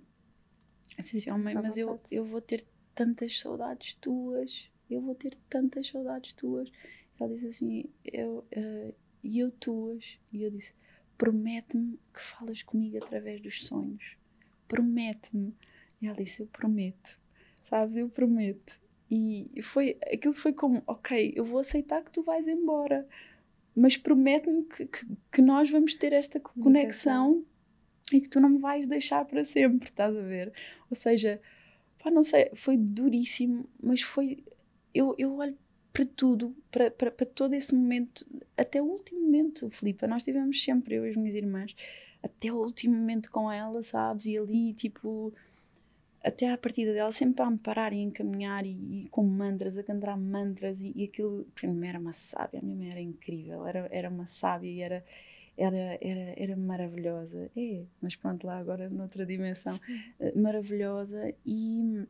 [0.99, 5.88] Assim, oh mãe, mas eu, eu vou ter tantas saudades tuas, eu vou ter tantas
[5.88, 6.71] saudades tuas.
[7.19, 10.19] Ela disse assim, eu, uh, e eu tuas.
[10.32, 10.73] E eu disse,
[11.17, 14.17] promete-me que falas comigo através dos sonhos.
[14.67, 15.56] Promete-me.
[16.01, 17.19] E ela disse, eu prometo.
[17.63, 18.80] Sabes, eu prometo.
[19.13, 23.06] E foi, aquilo foi como, ok, eu vou aceitar que tu vais embora,
[23.75, 27.43] mas promete-me que, que, que, nós vamos ter esta conexão
[28.12, 30.54] e que tu não me vais deixar para sempre, estás a ver?
[30.89, 31.41] Ou seja,
[32.01, 34.45] pá, não sei, foi duríssimo, mas foi.
[34.93, 35.58] Eu, eu olho
[35.93, 38.25] para tudo, para, para, para todo esse momento,
[38.58, 40.08] até o último momento, Filipa.
[40.08, 41.75] Nós tivemos sempre, eu e as minhas irmãs,
[42.23, 44.25] até o último momento com ela, sabes?
[44.25, 45.34] E ali, tipo
[46.23, 49.84] até à partida dela, sempre a me parar e encaminhar e, e com mantras, a
[49.84, 52.89] cantar mantras e, e aquilo, porque a minha mãe era uma sábia, a minha mãe
[52.89, 55.04] era incrível, era, era uma sábia e era,
[55.58, 59.75] era, era, era maravilhosa, é, mas pronto, lá agora noutra dimensão,
[60.19, 62.06] uh, maravilhosa e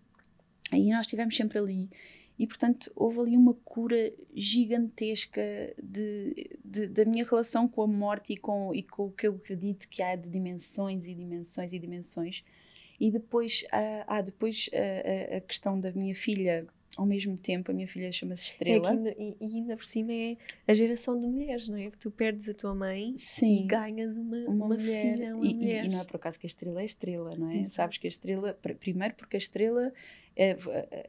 [0.72, 1.90] aí nós estivemos sempre ali
[2.38, 5.42] e portanto houve ali uma cura gigantesca
[5.82, 9.36] de, de, da minha relação com a morte e com, e com o que eu
[9.36, 12.44] acredito que há de dimensões e dimensões e dimensões.
[13.00, 14.70] E depois, há ah, depois
[15.36, 18.88] a, questão da minha filha ao mesmo tempo, a minha filha chama-se Estrela.
[18.88, 21.90] É ainda, e, e, ainda por cima é a geração de mulheres, não é?
[21.90, 25.16] Que tu perdes a tua mãe Sim, e ganhas uma, uma, uma mulher.
[25.16, 25.86] filha, uma e, mulher.
[25.86, 27.58] E, não é por acaso que a Estrela é Estrela, não é?
[27.58, 27.76] Exato.
[27.76, 29.94] Sabes que a Estrela, primeiro porque a Estrela,
[30.36, 30.58] é,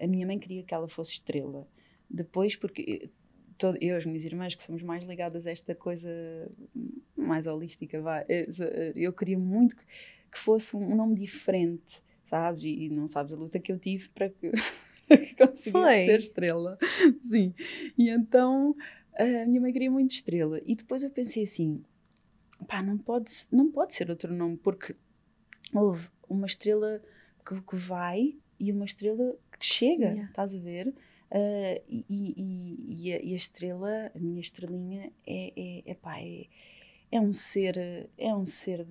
[0.01, 1.67] a minha mãe queria que ela fosse Estrela.
[2.09, 3.11] Depois porque
[3.59, 6.11] todo, eu e as minhas irmãs que somos mais ligadas a esta coisa
[7.17, 8.25] mais holística, vai,
[8.95, 9.85] eu queria muito que
[10.33, 12.65] que fosse um nome diferente, sabes?
[12.65, 14.51] E, e não sabes a luta que eu tive para que,
[15.37, 15.57] que
[16.07, 16.79] ser estrela.
[17.23, 17.55] Sim.
[17.97, 18.75] E então
[19.17, 20.61] a minha mãe queria muito estrela.
[20.65, 21.83] E depois eu pensei assim:
[22.67, 24.95] pá, não pode, não pode ser outro nome, porque
[25.75, 27.03] houve uma estrela
[27.47, 30.25] que, que vai e uma estrela que chega, yeah.
[30.25, 30.89] estás a ver?
[30.89, 36.21] Uh, e, e, e, a, e, a, estrela, a minha estrelinha, é, é, é, pá,
[36.21, 36.47] é,
[37.11, 38.87] é um ser é um ser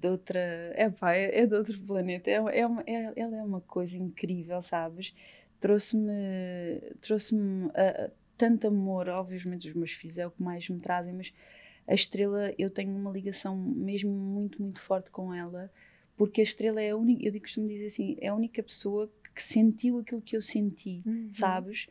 [0.00, 0.38] de outra
[0.74, 3.98] é pá, é, é de outro planeta é, é, uma, é, ela é uma coisa
[3.98, 5.14] incrível sabes
[5.60, 11.14] trouxe-me trouxe-me uh, tanto amor obviamente os meus filhos é o que mais me trazem
[11.14, 11.32] mas
[11.86, 15.70] a estrela eu tenho uma ligação mesmo muito muito forte com ela
[16.16, 19.10] porque a estrela é a única eu digo costumo dizer assim é a única pessoa
[19.34, 21.28] que sentiu aquilo que eu senti uhum.
[21.30, 21.88] sabes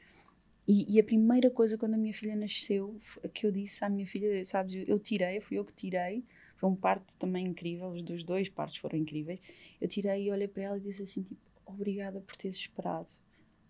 [0.67, 2.99] e, e, a primeira coisa quando a minha filha nasceu,
[3.33, 6.23] que eu disse à minha filha, sabes, eu tirei, fui eu que tirei,
[6.57, 9.39] foi um parto também incrível, os dos dois partos foram incríveis.
[9.79, 13.11] Eu tirei e olhei para ela e disse assim, tipo, obrigada por teres esperado,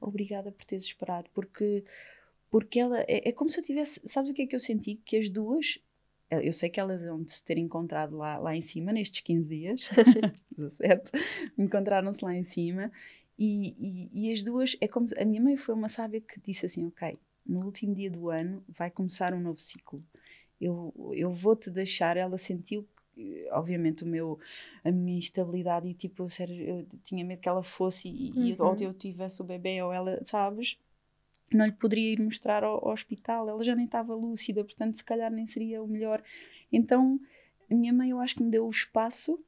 [0.07, 1.83] obrigada por teres esperado, porque,
[2.49, 4.95] porque ela, é, é como se eu tivesse, sabes o que é que eu senti?
[4.95, 5.79] Que as duas,
[6.29, 9.89] eu sei que elas vão se ter encontrado lá, lá em cima, nestes 15 dias,
[10.51, 11.11] 17,
[11.57, 12.91] encontraram-se lá em cima,
[13.37, 16.65] e, e, e, as duas, é como a minha mãe foi uma sábia que disse
[16.65, 20.03] assim: Ok, no último dia do ano vai começar um novo ciclo.
[20.59, 22.15] Eu, eu vou-te deixar.
[22.15, 22.87] Ela sentiu,
[23.51, 24.39] obviamente, o meu,
[24.83, 28.45] a minha instabilidade e tipo, sério, eu tinha medo que ela fosse e, uhum.
[28.45, 30.77] e ou eu tivesse o bebê ou ela, sabes?
[31.53, 33.47] Não lhe poderia ir mostrar ao, ao hospital.
[33.47, 36.21] Ela já nem estava lúcida, portanto, se calhar nem seria o melhor.
[36.71, 37.19] Então,
[37.69, 39.39] a minha mãe, eu acho que me deu o espaço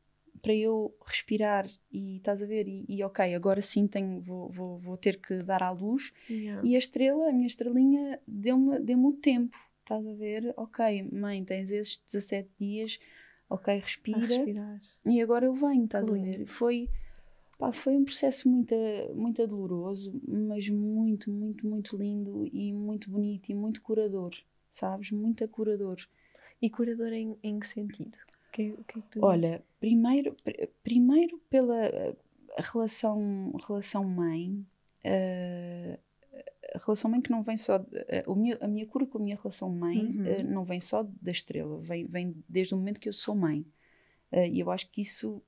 [0.41, 4.77] para eu respirar e estás a ver, e, e ok, agora sim tenho, vou, vou,
[4.77, 6.13] vou, ter que dar à luz.
[6.29, 6.61] Yeah.
[6.65, 11.43] E a estrela, a minha estrelinha, deu-me deu o tempo, estás a ver, ok, mãe,
[11.43, 12.99] tens esses 17 dias,
[13.49, 14.81] ok, respira.
[15.05, 16.45] E agora eu venho, estás a ver.
[16.47, 16.89] Foi,
[17.57, 18.75] pá, foi um processo muito,
[19.13, 24.31] muito doloroso, mas muito, muito, muito lindo e muito bonito e muito curador,
[24.71, 25.11] sabes?
[25.11, 25.97] Muito curador.
[26.61, 28.17] E curador em, em que sentido?
[28.57, 29.65] que, o que é que tu Olha, dizes?
[29.79, 32.15] primeiro, pr primeiro pela eh,
[32.57, 34.65] relação, relação mãe,
[35.05, 35.99] uh,
[36.77, 37.77] a relação mãe que não vem só.
[37.77, 40.23] Uh, minha, a minha cura com a minha relação mãe uhum.
[40.23, 43.65] uh, não vem só da estrela, vem, vem desde o momento que eu sou mãe.
[44.51, 45.41] E eu acho que isso.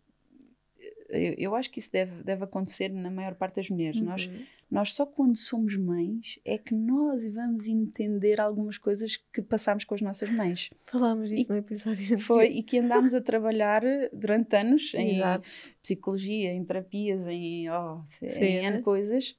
[1.09, 3.99] Eu, eu, acho que isso deve, deve acontecer na maior parte das mulheres.
[3.99, 4.05] Uhum.
[4.05, 4.29] Nós,
[4.71, 9.95] nós só quando somos mães é que nós vamos entender algumas coisas que passamos com
[9.95, 10.69] as nossas mães.
[10.85, 13.81] Falámos disso e, no episódio Foi, e que andámos a trabalhar
[14.13, 15.49] durante anos em Exato.
[15.81, 19.35] psicologia, em terapias, em, oh, em N coisas.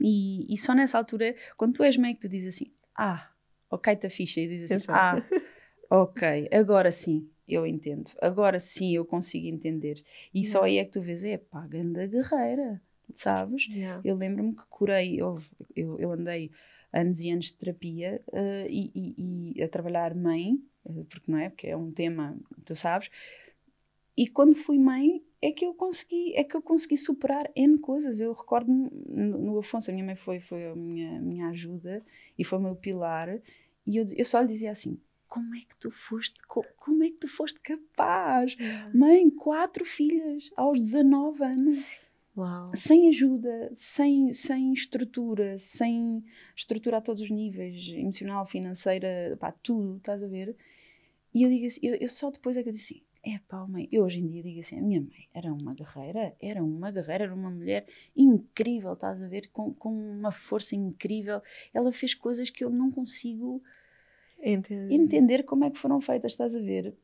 [0.00, 3.30] E, e só nessa altura, quando tu és mãe, que tu dizes assim: Ah,
[3.70, 5.16] ok, está ficha, e diz assim, ah,
[5.90, 10.02] ok, agora sim, eu entendo, agora sim eu consigo entender.
[10.32, 10.52] E yeah.
[10.52, 12.80] só aí é que tu vês, é pá, ganda guerreira,
[13.14, 13.66] sabes?
[13.68, 14.00] Yeah.
[14.04, 15.38] Eu lembro-me que curei, eu,
[15.74, 16.50] eu, eu, andei
[16.92, 21.38] anos e anos de terapia uh, e, e, e, a trabalhar mãe, uh, porque não
[21.38, 23.10] é, porque é um tema, tu sabes,
[24.16, 28.18] e quando fui mãe é que eu consegui é que eu consegui superar n coisas.
[28.18, 32.04] Eu recordo-me no, Afonso a minha mãe foi foi a minha minha ajuda
[32.38, 33.40] e foi o meu pilar.
[33.86, 34.98] E eu, eu só lhe dizia assim
[35.28, 38.56] como é que tu foste como é que tu foste capaz?
[38.94, 41.84] Mãe quatro filhas aos 19 anos.
[42.36, 42.70] Uau.
[42.74, 46.22] sem ajuda sem sem estrutura sem
[46.54, 50.54] estrutura a todos os níveis emocional financeira pá, tudo estás a ver?
[51.32, 53.66] E eu digo assim, eu, eu só depois é que eu disse assim, é pá,
[53.66, 56.92] mãe, eu hoje em dia digo assim, a minha mãe era uma guerreira, era uma
[56.92, 57.84] guerreira, era uma mulher
[58.16, 61.42] incrível, estás a ver, com, com uma força incrível.
[61.74, 63.60] Ela fez coisas que eu não consigo
[64.40, 66.94] entender, entender como é que foram feitas, estás a ver.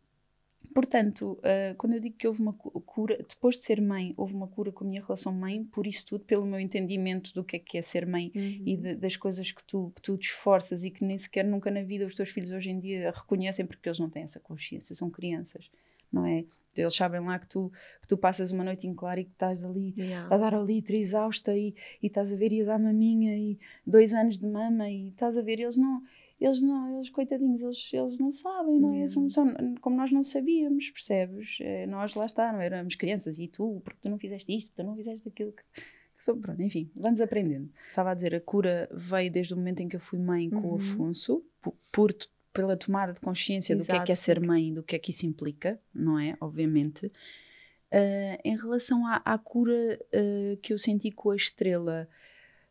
[0.72, 4.46] Portanto, uh, quando eu digo que houve uma cura, depois de ser mãe, houve uma
[4.46, 7.58] cura com a minha relação mãe, por isso tudo, pelo meu entendimento do que é
[7.58, 8.62] que é ser mãe uhum.
[8.64, 11.68] e de, das coisas que tu, que tu te esforças e que nem sequer nunca
[11.68, 14.94] na vida os teus filhos hoje em dia reconhecem porque eles não têm essa consciência,
[14.94, 15.68] são crianças
[16.12, 16.44] não é?
[16.76, 17.70] Eles sabem lá que tu,
[18.00, 20.34] que tu passas uma noite em claro e que estás ali yeah.
[20.34, 23.58] a dar ao litro exausta e, e estás a ver e a dar maminha e
[23.86, 26.02] dois anos de mama e estás a ver, eles não,
[26.40, 29.06] eles não, eles coitadinhos, eles, eles não sabem, não é?
[29.06, 31.58] São, são, como nós não sabíamos, percebes?
[31.60, 34.82] É, nós lá está, não éramos crianças e tu, porque tu não fizeste isto, tu
[34.82, 37.70] não fizeste aquilo que, que pronto, enfim, vamos aprendendo.
[37.88, 40.68] Estava a dizer, a cura veio desde o momento em que eu fui mãe com
[40.68, 40.72] uhum.
[40.72, 42.14] o Afonso, por, por
[42.52, 43.86] pela tomada de consciência Exato.
[43.86, 46.36] do que é que é ser mãe, do que é que isso implica, não é?
[46.40, 47.06] Obviamente.
[47.06, 52.08] Uh, em relação à, à cura uh, que eu senti com a estrela,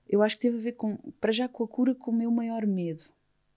[0.10, 2.32] eu acho que teve a ver com, para já, com a cura com o meu
[2.32, 3.04] maior medo,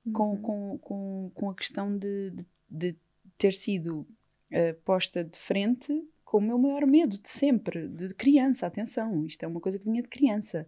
[0.04, 0.12] uhum.
[0.12, 2.96] com, com, com, com a questão de, de, de
[3.38, 8.66] ter sido uh, posta de frente com o meu maior medo de sempre, de criança.
[8.66, 10.66] Atenção, isto é uma coisa que vinha de criança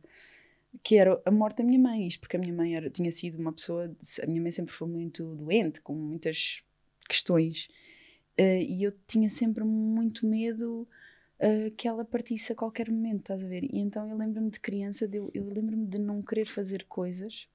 [0.82, 2.06] que era a morte da minha mãe.
[2.06, 3.94] Isto porque a minha mãe era, tinha sido uma pessoa.
[4.22, 6.62] A minha mãe sempre foi muito doente, com muitas
[7.08, 7.68] questões.
[8.38, 10.86] Uh, e eu tinha sempre muito medo
[11.40, 13.64] uh, que ela partisse a qualquer momento, estás a ver?
[13.64, 17.48] E então eu lembro-me de criança, de, eu, eu lembro-me de não querer fazer coisas,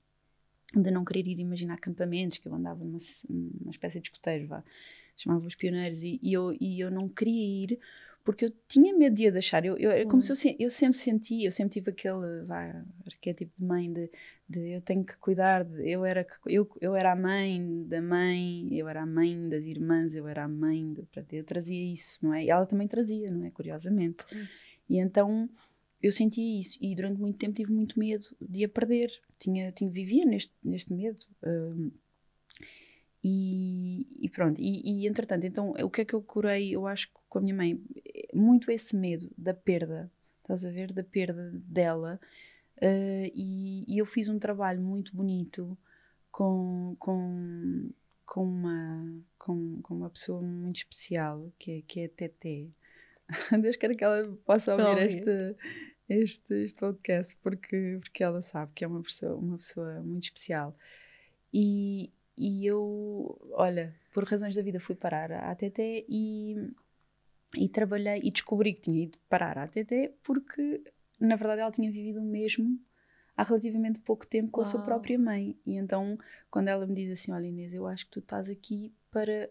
[0.74, 2.98] de não querer ir imaginar acampamentos, que eu andava numa
[3.30, 4.64] uma espécie de escoteiro, vá,
[5.16, 7.80] chamava os pioneiros, e, e, eu, e eu não queria ir
[8.24, 9.66] porque eu tinha medo de a deixar.
[9.66, 10.22] Eu, eu, é como hum.
[10.22, 14.10] se eu, eu sempre senti, eu sempre tive aquele vá, arquétipo de mãe de,
[14.48, 18.68] de eu tenho que cuidar, de, eu, era, eu, eu era a mãe da mãe,
[18.72, 22.34] eu era a mãe das irmãs, eu era a mãe, de, eu trazia isso, não
[22.34, 22.46] é?
[22.46, 23.52] E ela também trazia, não é?
[23.52, 24.24] Curiosamente.
[24.34, 24.64] Isso.
[24.90, 25.50] E então
[26.02, 29.12] eu sentia isso e durante muito tempo tive muito medo de a perder.
[29.40, 31.26] Tinha, tinha, vivia neste, neste medo.
[31.44, 31.92] Um,
[33.24, 37.08] e, e, pronto, e, e, entretanto, então o que é que eu curei, eu acho,
[37.32, 37.82] com a minha mãe?
[38.34, 40.92] Muito esse medo da perda, estás a ver?
[40.92, 42.20] Da perda dela.
[42.78, 45.78] Uh, e, e, eu fiz um trabalho muito bonito
[46.30, 47.90] com, com,
[48.26, 52.68] com, uma, com, com uma pessoa muito especial, que é, que é a Teté.
[53.62, 55.56] Deus quero que ela possa ouvir este,
[56.10, 60.76] este, este podcast, porque, porque ela sabe que é uma pessoa, uma pessoa muito especial.
[61.54, 66.74] E, e eu, olha, por razões da vida fui parar à ATT e,
[67.56, 70.82] e trabalhei e descobri que tinha ido parar à ATT porque,
[71.20, 72.80] na verdade, ela tinha vivido o mesmo
[73.36, 74.68] há relativamente pouco tempo com Uau.
[74.68, 75.58] a sua própria mãe.
[75.66, 76.18] E então,
[76.50, 79.50] quando ela me diz assim: Olha, Inês, eu acho que tu estás aqui para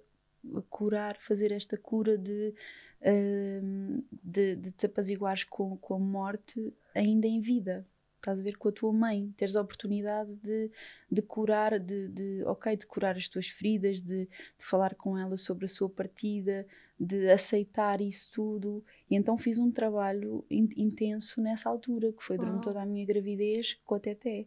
[0.68, 2.54] curar, fazer esta cura de,
[3.02, 7.86] uh, de, de te apaziguares com, com a morte ainda em vida
[8.20, 10.70] estás a ver com a tua mãe, teres a oportunidade de,
[11.10, 15.36] de curar, de, de, ok, de curar as tuas feridas, de, de falar com ela
[15.36, 16.66] sobre a sua partida,
[17.00, 18.84] de aceitar isso tudo.
[19.10, 22.60] E então fiz um trabalho in, intenso nessa altura, que foi durante oh.
[22.60, 24.46] toda a minha gravidez com a Teté.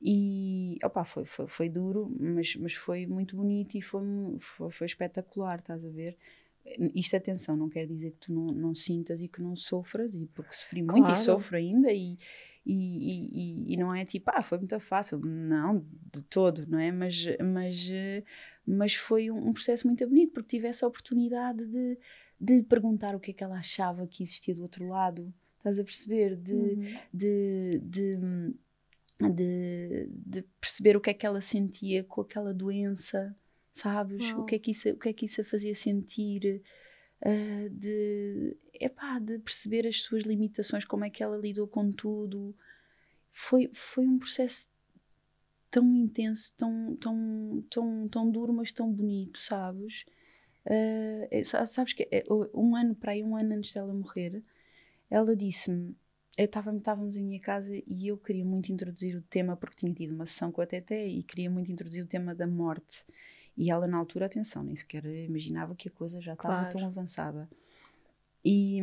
[0.00, 4.02] E opa, foi, foi, foi duro, mas, mas foi muito bonito e foi,
[4.38, 6.16] foi, foi espetacular, estás a ver?
[6.94, 10.26] Isto, atenção, não quer dizer que tu não, não sintas e que não sofras, e
[10.26, 11.12] porque sofri muito claro.
[11.12, 12.18] e sofro ainda, e,
[12.64, 16.90] e, e, e, não é tipo, ah, foi muito fácil, não, de todo, não é?
[16.90, 17.88] Mas, mas,
[18.66, 21.98] mas foi um, processo muito bonito, porque tive essa oportunidade de,
[22.40, 25.78] de lhe perguntar o que é que ela achava que existia do outro lado, estás
[25.78, 26.34] a perceber?
[26.34, 26.98] De, uhum.
[27.12, 28.18] de, de,
[29.30, 33.34] de, de, perceber o que é que ela sentia com aquela doença,
[33.72, 34.32] sabes?
[34.32, 36.62] O, que é que isso, o que é que isso a fazia sentir.
[37.18, 42.54] Uh, de, epá, de perceber as suas limitações, como é que ela lidou com tudo.
[43.32, 44.66] Foi, foi um processo
[45.76, 50.06] tão intenso, tão, tão, tão, tão duro, mas tão bonito, sabes?
[50.64, 54.42] Uh, sabes que é, um ano para aí, um ano antes dela morrer,
[55.10, 55.94] ela disse-me
[56.38, 60.24] estávamos em minha casa e eu queria muito introduzir o tema, porque tinha tido uma
[60.24, 63.04] sessão com a Teté e queria muito introduzir o tema da morte.
[63.54, 66.78] E ela, na altura, atenção, nem sequer imaginava que a coisa já estava claro.
[66.78, 67.48] tão avançada.
[68.42, 68.80] E,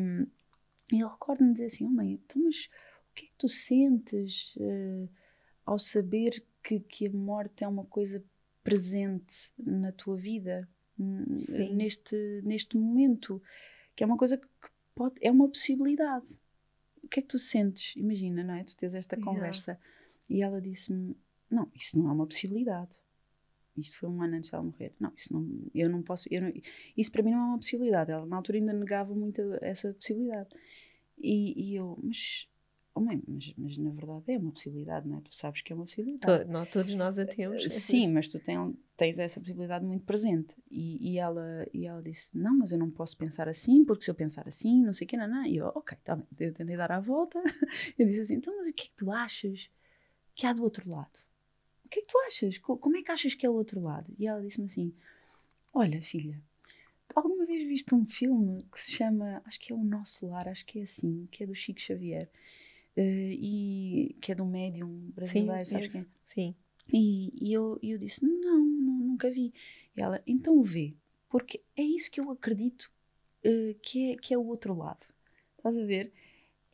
[0.91, 2.69] e eu recordo-me dizer assim: oh, mãe, então, mas
[3.09, 5.09] o que é que tu sentes uh,
[5.63, 8.23] ao saber que, que a morte é uma coisa
[8.63, 13.41] presente na tua vida, neste, neste momento?
[13.95, 14.47] Que é uma coisa que
[14.95, 16.37] pode, é uma possibilidade
[17.03, 17.95] o que é que tu sentes?
[17.95, 18.63] Imagina, não é?
[18.63, 19.71] Tu tens esta conversa.
[19.71, 19.83] Yeah.
[20.29, 21.15] E ela disse-me:
[21.49, 22.97] Não, isso não é uma possibilidade.
[23.75, 24.93] Isto foi um ano antes dela morrer.
[24.99, 26.27] Não, isso não, eu não posso.
[26.31, 26.53] Eu não,
[26.95, 28.11] isso para mim não é uma possibilidade.
[28.11, 30.49] Ela na altura ainda negava muito essa possibilidade.
[31.17, 32.47] E, e eu, mas
[32.95, 35.21] Oh mãe, mas, mas, na verdade é uma possibilidade, não é?
[35.21, 36.45] Tu sabes que é uma possibilidade.
[36.45, 37.63] To, não, todos nós a temos.
[37.71, 38.39] Sim, mas tu
[38.95, 40.55] tens essa possibilidade muito presente.
[40.69, 44.11] E, e, ela, e ela disse: Não, mas eu não posso pensar assim, porque se
[44.11, 45.43] eu pensar assim, não sei o que, não, não.
[45.43, 46.27] E eu, ok, tá bem.
[46.39, 47.41] Eu tentei dar a volta.
[47.97, 49.71] Eu disse assim: Então, mas o que é que tu achas
[50.35, 51.19] que há do outro lado?
[51.85, 52.59] O que é que tu achas?
[52.59, 54.13] Como é que achas que é o outro lado?
[54.19, 54.93] E ela disse-me assim:
[55.73, 56.39] Olha, filha,
[57.15, 60.63] alguma vez viste um filme que se chama, acho que é O Nosso Lar, acho
[60.63, 62.29] que é assim, que é do Chico Xavier.
[62.95, 66.05] Uh, e que é de um médium brasileiro, Sim, sabes quem?
[66.23, 66.55] Sim.
[66.91, 69.53] E, e eu, eu disse: não, não, nunca vi.
[69.95, 70.93] E ela, então vê,
[71.29, 72.91] porque é isso que eu acredito
[73.45, 75.07] uh, que, é, que é o outro lado.
[75.57, 76.11] Estás a ver?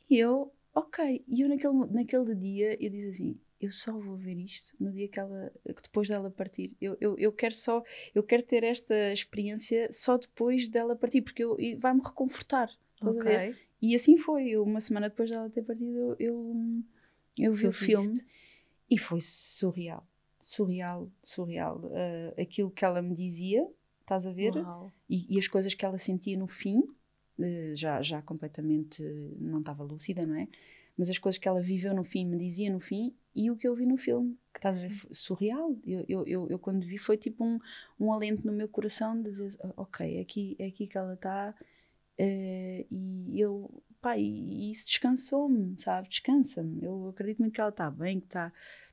[0.10, 1.24] E eu, ok.
[1.28, 5.08] E eu naquele, naquele dia eu disse assim: eu só vou ver isto no dia
[5.08, 6.76] que ela que depois dela partir.
[6.80, 7.84] Eu, eu, eu quero só,
[8.16, 12.70] eu quero ter esta experiência só depois dela partir, porque eu, vai-me reconfortar.
[13.00, 13.36] Estás okay.
[13.36, 13.58] a ver?
[13.82, 14.58] E assim foi.
[14.58, 16.84] Uma semana depois dela ter partido, eu, eu,
[17.38, 18.22] eu vi o filme
[18.90, 20.06] e foi surreal.
[20.44, 21.78] Surreal, surreal.
[21.78, 23.66] Uh, aquilo que ela me dizia,
[24.02, 24.54] estás a ver?
[25.10, 29.02] E, e, as coisas que ela sentia no fim, uh, já, já completamente
[29.40, 30.48] não estava lúcida, não é?
[30.98, 33.66] Mas as coisas que ela viveu no fim, me dizia no fim, e o que
[33.66, 34.92] eu vi no filme, estás a ver?
[35.12, 35.78] Surreal.
[35.86, 37.58] Eu, eu, eu, eu, quando vi foi tipo um,
[37.98, 41.56] um alento no meu coração de dizer: Ok, é aqui, é aqui que ela está
[42.20, 46.10] Uh, e eu, pá, e, isso descansou-me, sabe?
[46.10, 46.84] Descansa-me.
[46.84, 48.52] Eu acredito muito que ela está bem, que está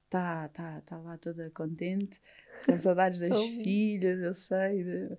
[0.08, 2.20] tá, tá, tá lá toda contente,
[2.64, 4.84] com saudades das filhas, eu sei.
[4.84, 5.16] De,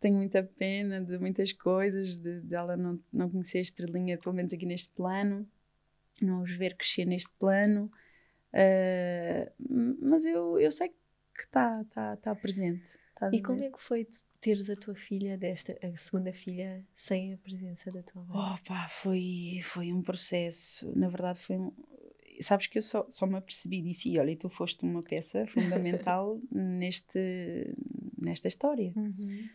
[0.00, 4.34] tenho muita pena de muitas coisas, de, de ela não, não conhecer a estrelinha, pelo
[4.34, 5.46] menos aqui neste plano,
[6.22, 7.90] não os ver crescer neste plano.
[8.54, 9.52] Uh,
[10.00, 12.98] mas eu, eu sei que está tá, tá presente.
[13.14, 14.06] Tá e como é que foi
[14.40, 18.36] teres a tua filha, desta, a segunda filha, sem a presença da tua mãe?
[18.36, 20.90] Oh pá, foi, foi um processo.
[20.96, 21.72] Na verdade, foi um.
[22.40, 26.40] Sabes que eu só, só me apercebi disso e olha, tu foste uma peça fundamental
[26.50, 27.74] neste,
[28.18, 28.92] nesta história.
[28.96, 29.48] Uhum.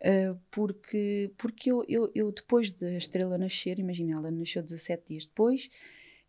[0.00, 5.26] Uh, porque porque eu, eu, eu, depois da estrela nascer, imagina, ela nasceu 17 dias
[5.26, 5.68] depois,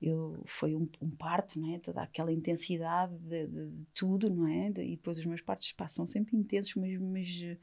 [0.02, 1.80] eu, foi um, um parto, não é?
[1.80, 4.69] Toda aquela intensidade de, de, de tudo, não é?
[4.69, 7.58] De, e depois os meus partos passam sempre intensos, mas, mas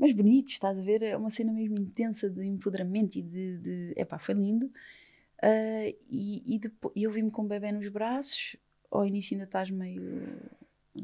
[0.00, 1.02] mas bonitos, estás a ver?
[1.02, 3.58] É uma cena mesmo intensa de empoderamento e de.
[3.58, 4.64] de epá, foi lindo.
[4.66, 8.56] Uh, e, e depois, eu vi-me com o bebê nos braços.
[8.90, 10.02] Ao início ainda estás meio.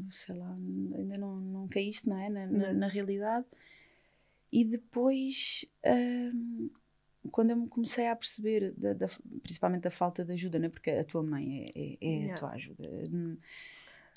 [0.09, 2.27] sei lá, ainda não, não caíste, não é?
[2.27, 3.45] Na, na, na realidade.
[4.51, 5.63] E depois.
[5.85, 6.71] Uh,
[7.29, 9.07] quando eu me comecei a perceber, da, da,
[9.43, 10.69] principalmente da falta de ajuda, né?
[10.69, 12.87] porque a tua mãe é, é, é a tua ajuda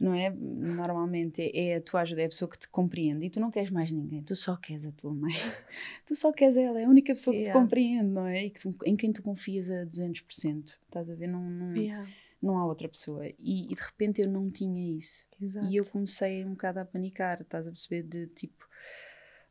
[0.00, 0.30] não é?
[0.30, 3.70] Normalmente é, a tua ajuda, é a pessoa que te compreende e tu não queres
[3.70, 5.32] mais ninguém, tu só queres a tua mãe.
[6.06, 7.58] tu só queres ela, é a única pessoa que yeah.
[7.58, 8.46] te compreende, não é?
[8.46, 10.72] E que, em quem tu confias a 200%.
[10.86, 11.26] Estás a ver?
[11.26, 12.08] Não, não, yeah.
[12.42, 13.28] não há outra pessoa.
[13.38, 15.26] E, e, de repente eu não tinha isso.
[15.40, 15.66] Exato.
[15.66, 18.02] E eu comecei um bocado a panicar, estás a perceber?
[18.02, 18.66] De tipo,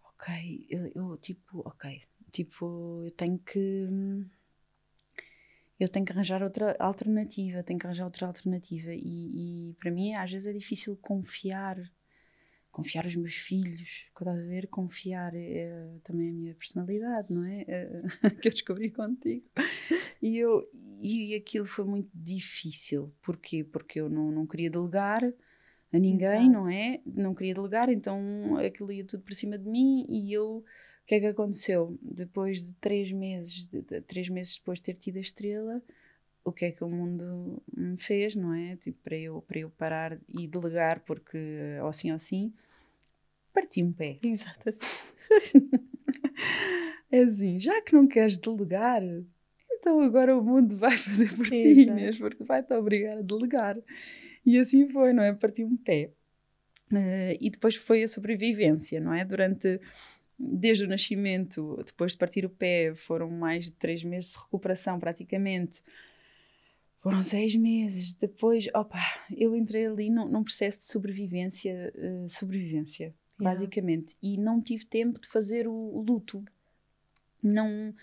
[0.03, 4.25] ok, eu, eu tipo, ok, tipo, eu tenho que hum,
[5.79, 8.93] eu tenho que arranjar outra alternativa, tenho que arranjar outra alternativa.
[8.93, 11.77] E, e para mim, às vezes, é difícil confiar,
[12.69, 14.67] confiar os meus filhos, estás a ver?
[14.67, 17.63] Confiar é, também a minha personalidade, não é?
[17.67, 18.01] é
[18.41, 19.45] que eu descobri contigo.
[20.21, 20.69] E, eu,
[21.01, 23.13] e aquilo foi muito difícil.
[23.21, 23.63] Porquê?
[23.63, 25.23] Porque eu não, não queria delegar
[25.93, 26.51] a ninguém, Exato.
[26.51, 26.99] não é?
[27.05, 30.63] Não queria delegar, então aquilo ia tudo por cima de mim e eu
[31.09, 31.97] que é que aconteceu?
[32.03, 35.81] Depois de três meses, de, de, três meses depois de ter tido a estrela,
[36.45, 38.75] o que é que o mundo me fez, não é?
[38.75, 41.39] Tipo, para eu, para eu parar e delegar, porque
[41.81, 42.53] ou assim ou assim,
[43.51, 44.19] parti um pé.
[44.21, 44.85] Exatamente.
[47.11, 49.01] é assim, já que não queres delegar,
[49.71, 53.79] então agora o mundo vai fazer por ti, mesmo, porque vai-te obrigar a delegar.
[54.45, 55.33] E assim foi, não é?
[55.33, 56.11] Parti um pé.
[56.91, 59.25] Uh, e depois foi a sobrevivência, não é?
[59.25, 59.79] Durante,
[60.39, 64.99] desde o nascimento, depois de partir o pé, foram mais de três meses de recuperação
[64.99, 65.83] praticamente.
[67.01, 68.13] Foram seis meses.
[68.13, 68.99] Depois, opa,
[69.35, 73.57] eu entrei ali num, num processo de sobrevivência, uh, sobrevivência, yeah.
[73.57, 74.15] basicamente.
[74.21, 76.43] E não tive tempo de fazer o, o luto.
[77.41, 77.93] Não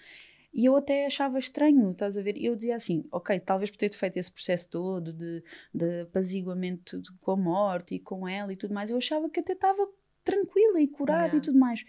[0.57, 2.35] e eu até achava estranho, estás a ver?
[2.43, 7.33] Eu dizia assim, ok, talvez por ter feito esse processo todo de, de apaziguamento com
[7.33, 9.87] a morte e com ela e tudo mais, eu achava que até estava
[10.25, 11.37] tranquila e curada yeah.
[11.37, 11.85] e tudo mais.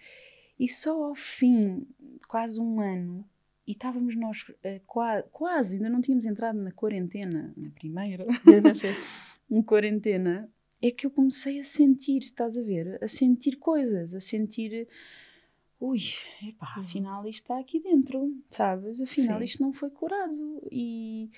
[0.58, 1.86] E só ao fim,
[2.26, 3.24] quase um ano,
[3.66, 8.26] e estávamos nós uh, quase, ainda não tínhamos entrado na quarentena, na primeira,
[9.50, 10.50] em quarentena,
[10.80, 12.98] é que eu comecei a sentir, estás a ver?
[13.02, 14.88] A sentir coisas, a sentir
[15.80, 15.98] ui,
[16.42, 16.82] epá, uhum.
[16.82, 19.00] afinal isto está aqui dentro, sabes?
[19.00, 19.44] Afinal Sim.
[19.44, 20.62] isto não foi curado.
[20.70, 21.30] E,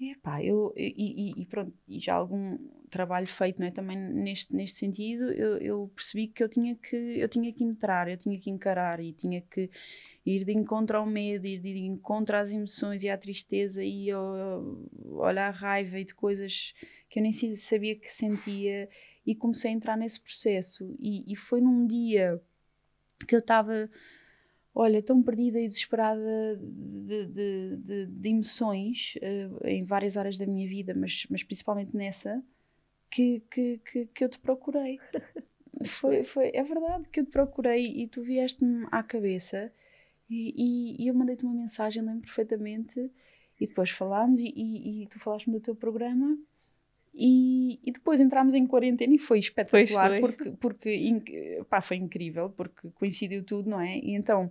[0.00, 2.56] epá, eu, e, e, pronto, e já algum
[2.88, 3.70] trabalho feito, não é?
[3.70, 8.08] Também neste, neste sentido, eu, eu, percebi que eu tinha que, eu tinha que entrar,
[8.08, 9.70] eu tinha que encarar e tinha que
[10.24, 15.48] ir de encontro ao medo, ir de encontro às emoções e à tristeza e olhar
[15.48, 16.74] a raiva e de coisas
[17.08, 18.88] que eu nem sabia que sentia
[19.26, 22.40] e comecei a entrar nesse processo e, e foi num dia
[23.26, 23.90] que eu estava,
[24.80, 30.46] olha, tão perdida e desesperada de, de, de, de emoções uh, em várias áreas da
[30.46, 32.40] minha vida, mas, mas principalmente nessa,
[33.10, 35.00] que, que, que, que eu te procurei.
[35.84, 39.72] foi, foi, é verdade que eu te procurei e tu vieste-me à cabeça
[40.30, 43.10] e, e, e eu mandei-te uma mensagem, lembro perfeitamente,
[43.60, 46.38] e depois falámos e, e, e tu falaste-me do teu programa
[47.20, 50.20] e, e, depois entramos em quarentena e foi espetacular foi.
[50.20, 53.98] porque, porque pá, foi incrível, porque coincidiu tudo, não é?
[53.98, 54.48] E então,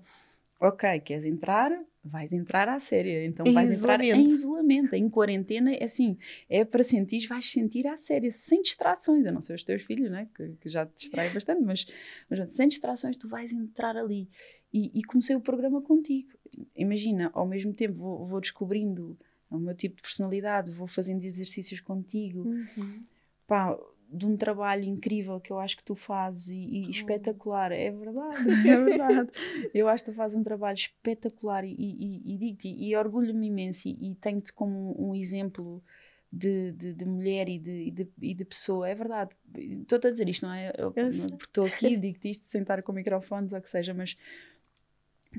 [0.59, 1.72] ok, queres entrar?
[2.03, 6.18] Vais entrar à séria, então em vais entrar em isolamento, em quarentena, é assim,
[6.49, 10.11] é para sentir, vais sentir à séria, sem distrações, eu não sei os teus filhos,
[10.11, 11.86] né, que, que já te distraem bastante, mas,
[12.30, 14.30] mas sem distrações tu vais entrar ali.
[14.74, 16.30] E, e comecei o programa contigo.
[16.76, 19.18] Imagina, ao mesmo tempo vou, vou descobrindo
[19.51, 22.41] é o meu tipo de personalidade, vou fazendo exercícios contigo.
[22.41, 23.03] Uhum.
[23.47, 23.77] Pá,
[24.09, 26.89] de um trabalho incrível que eu acho que tu fazes e, e oh.
[26.89, 27.71] espetacular.
[27.71, 29.29] É verdade, é verdade.
[29.73, 33.87] eu acho que tu fazes um trabalho espetacular e, e, e digo-te, e orgulho-me imenso
[33.87, 35.83] e, tenho-te como um exemplo
[36.31, 38.87] de, de, de mulher e de, de, e de, pessoa.
[38.87, 39.31] É verdade.
[39.55, 40.73] Estou-te a dizer isto, não é?
[40.77, 44.17] Eu, porque estou aqui, digo-te isto, sentar com microfones ou o que seja, mas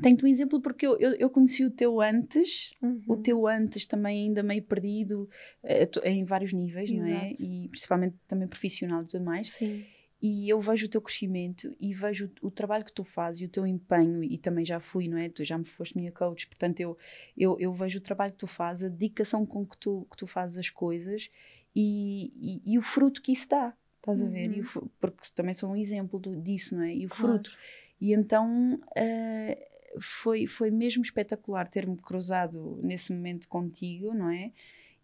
[0.00, 3.02] tenho-te um exemplo porque eu, eu, eu, conheci o teu antes, uhum.
[3.06, 5.28] o teu antes também ainda meio perdido
[5.64, 7.08] uh, em vários níveis, Exato.
[7.08, 7.32] não é?
[7.38, 9.50] E principalmente também profissional e tudo mais.
[9.50, 9.84] Sim.
[10.20, 13.44] E eu vejo o teu crescimento e vejo o, o, trabalho que tu fazes e
[13.44, 15.28] o teu empenho, e também já fui, não é?
[15.28, 16.98] Tu já me foste minha coach, portanto eu,
[17.36, 20.26] eu, eu vejo o trabalho que tu fazes, a dedicação com que tu, que tu
[20.26, 21.30] fazes as coisas
[21.74, 24.26] e, e, e o fruto que isso dá, estás uhum.
[24.26, 24.50] a ver?
[24.50, 24.88] O, uhum.
[25.00, 26.92] porque também sou um exemplo do, disso, não é?
[26.92, 27.34] E o claro.
[27.34, 27.56] fruto.
[28.00, 28.74] E então.
[28.74, 29.67] Uh,
[30.00, 34.52] foi, foi mesmo espetacular ter-me cruzado nesse momento contigo, não é?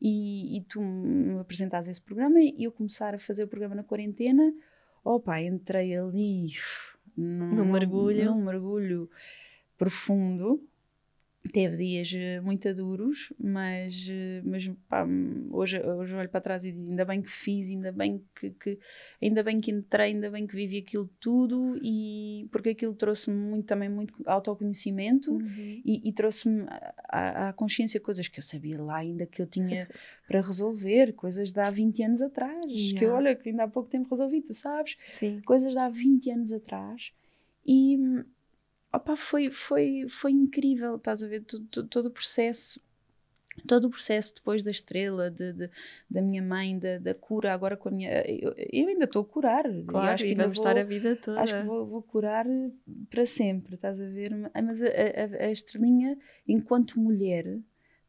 [0.00, 3.84] E, e tu me apresentaste esse programa e eu começar a fazer o programa na
[3.84, 4.52] quarentena.
[5.04, 6.46] Opa, entrei ali
[7.16, 8.24] num, num mergulho.
[8.26, 9.10] Num mergulho
[9.76, 10.62] profundo
[11.52, 15.06] Teve dias eh, muito duros, mas, eh, mas pá,
[15.50, 18.78] hoje, hoje olho para trás e digo, ainda bem que fiz, ainda bem que, que,
[19.22, 23.66] ainda bem que entrei, ainda bem que vivi aquilo tudo e porque aquilo trouxe-me muito
[23.66, 25.82] também muito autoconhecimento uhum.
[25.84, 26.64] e, e trouxe-me
[27.08, 29.86] à, à, consciência coisas que eu sabia lá ainda que eu tinha
[30.26, 32.98] para resolver, coisas de há 20 anos atrás, yeah.
[32.98, 34.96] que eu olha que ainda há pouco tempo resolvi, tu sabes?
[35.04, 35.42] Sim.
[35.44, 37.12] Coisas de há 20 anos atrás
[37.66, 37.98] e
[38.96, 42.80] opa, foi, foi, foi incrível, estás a ver, todo, todo o processo
[43.66, 45.70] todo o processo depois da estrela, de, de,
[46.10, 48.10] da minha mãe, da, da, cura, agora com a minha.
[48.26, 49.64] Eu, eu ainda estou a curar.
[49.86, 51.40] Claro, acho que vamos vou, estar a vida toda.
[51.40, 52.46] Acho que vou, vou, curar
[53.08, 54.32] para sempre, estás a ver?
[54.62, 57.58] Mas a, a, a estrelinha, enquanto mulher,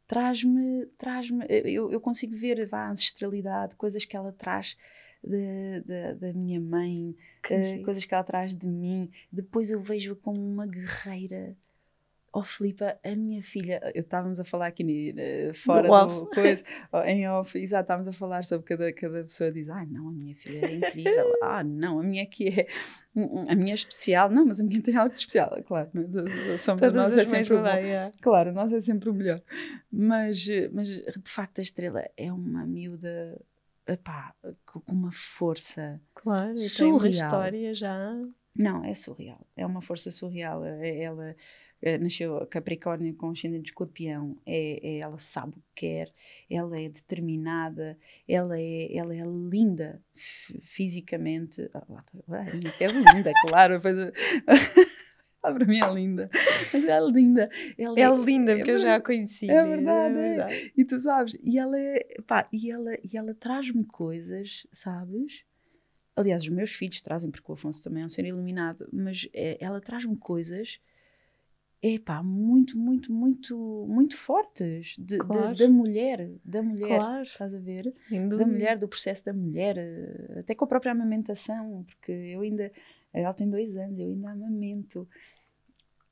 [0.07, 0.87] traz-me.
[0.97, 4.77] Traz eu, eu consigo ver vá, a ancestralidade, coisas que ela traz
[5.25, 7.15] de, de, da minha mãe,
[7.45, 9.09] uh, coisas que ela traz de mim.
[9.31, 11.55] Depois eu vejo-a como uma guerreira.
[12.37, 16.65] Oh, Filipa, a minha filha, eu estávamos a falar aqui uh, fora do, do coisa,
[17.07, 20.35] em off, exato, estávamos a falar sobre cada, cada pessoa diz, ah, não, a minha
[20.35, 22.67] filha é incrível, ah, não, a minha aqui é,
[23.49, 26.57] a minha é especial, não, mas a minha tem algo de especial, claro, é?
[26.57, 28.11] somos Todas nós é sempre o bem, é.
[28.21, 29.41] claro, nós é sempre o melhor,
[29.89, 33.39] mas, mas de facto a estrela é uma miúda
[33.87, 34.33] epá,
[34.65, 36.99] com uma força claro, surreal.
[36.99, 38.15] tem uma história já
[38.55, 39.45] Não, é surreal.
[39.55, 40.63] É uma força surreal.
[40.65, 41.35] É, ela
[41.81, 44.37] eh, nasceu Capricórnio com ascendente de escorpião.
[44.45, 46.11] É, é, ela sabe o que quer,
[46.49, 51.69] ela é determinada, ela é, ela é linda fisicamente.
[51.73, 52.45] Ah,
[52.79, 53.81] é linda, claro.
[55.53, 56.29] para mim é linda.
[56.73, 57.49] Mas é linda.
[57.77, 59.49] Ela é, é linda, porque é, eu já a conheci.
[59.49, 60.73] É verdade, é verdade.
[60.75, 65.43] E tu sabes, e ela é, pá, e ela, e ela traz-me coisas, sabes?
[66.15, 69.57] Aliás, os meus filhos trazem, porque o Afonso também é um ser iluminado, mas é,
[69.59, 70.79] ela traz-me coisas
[71.87, 75.53] é pá, muito, muito, muito, muito fortes de, claro.
[75.53, 77.23] de, da mulher, da mulher, claro.
[77.23, 77.91] estás a ver?
[78.27, 82.71] Da mulher, do processo da mulher, eh, até com a própria amamentação, porque eu ainda,
[83.13, 85.07] ela tem dois anos, eu ainda amamento,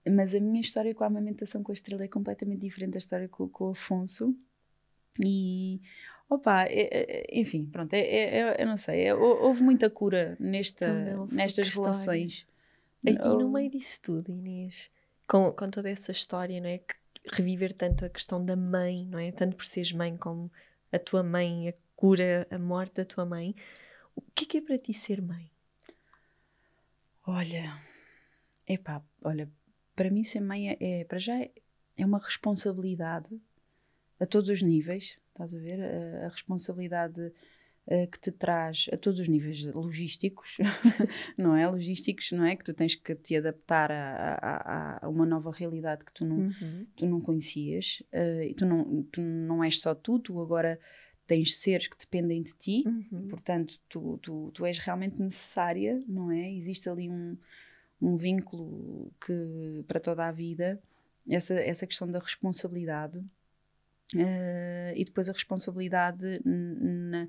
[0.09, 3.27] mas a minha história com a amamentação com a Estrela é completamente diferente da história
[3.27, 4.35] com, com o Afonso,
[5.23, 5.81] e
[6.29, 10.35] opa, é, é, enfim, pronto, é, é, é eu não sei, é, houve muita cura
[10.39, 10.87] nesta,
[11.31, 12.47] nestas relações.
[13.03, 14.89] E, e no meio disso tudo, Inês,
[15.27, 16.77] com, com toda essa história, não é?
[16.79, 16.95] Que
[17.31, 19.31] reviver tanto a questão da mãe, não é?
[19.31, 20.51] Tanto por seres mãe como
[20.91, 23.55] a tua mãe, a cura, a morte da tua mãe.
[24.15, 25.49] O que é que é para ti ser mãe?
[27.25, 27.73] Olha,
[28.67, 29.49] epá, olha,
[29.95, 31.33] para mim ser mãe é, é para já
[31.97, 33.29] é uma responsabilidade
[34.19, 35.79] a todos os níveis, estás a ver?
[35.81, 40.57] A, a responsabilidade uh, que te traz a todos os níveis logísticos,
[41.37, 41.67] não é?
[41.67, 42.55] Logísticos, não é?
[42.55, 46.37] Que tu tens que te adaptar a, a, a uma nova realidade que tu não,
[46.37, 46.87] uhum.
[46.95, 48.01] tu não conhecias.
[48.13, 50.79] Uh, e tu não, tu não és só tu, tu agora
[51.25, 53.27] tens seres que dependem de ti, uhum.
[53.29, 56.51] portanto, tu, tu, tu és realmente necessária, não é?
[56.53, 57.37] Existe ali um,
[58.03, 60.81] um vínculo que para toda a vida,
[61.29, 63.17] essa, essa questão da responsabilidade.
[64.13, 67.27] Uh, e depois a responsabilidade na,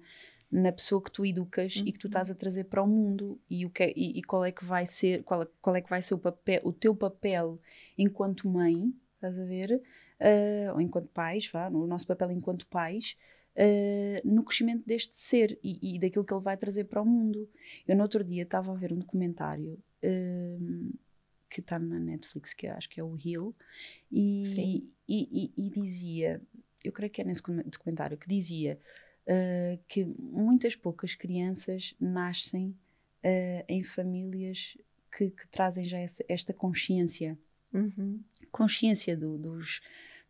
[0.51, 1.85] na pessoa que tu educas uhum.
[1.87, 4.23] e que tu estás a trazer para o mundo e, o que é, e, e,
[4.23, 6.95] qual é que vai ser qual, qual é que vai ser o papel o teu
[6.95, 7.59] papel
[7.97, 9.81] enquanto mãe estás a ver
[10.21, 13.17] uh, ou enquanto pais vá o nosso papel enquanto pais
[13.57, 17.49] uh, no crescimento deste ser e, e, daquilo que ele vai trazer para o mundo
[17.89, 20.99] eu no outro dia estava a ver um documentário uh,
[21.51, 23.55] que está na Netflix que acho que é o Hill
[24.11, 24.43] e,
[25.09, 26.41] e, e dizia
[26.85, 28.79] eu creio que é nesse documentário que dizia
[29.27, 34.77] uh, que muitas poucas crianças nascem uh, em famílias
[35.17, 37.39] que, que, trazem já essa, esta consciência.
[37.73, 38.23] Uhum.
[38.53, 39.81] Consciência do, dos,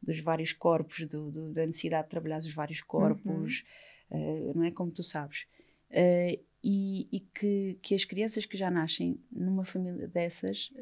[0.01, 3.65] dos vários corpos, do, do, da necessidade de trabalhar os vários corpos,
[4.11, 4.51] uhum.
[4.51, 5.47] uh, não é como tu sabes.
[6.67, 10.73] E, e, que, que as crianças que já nascem numa família dessas,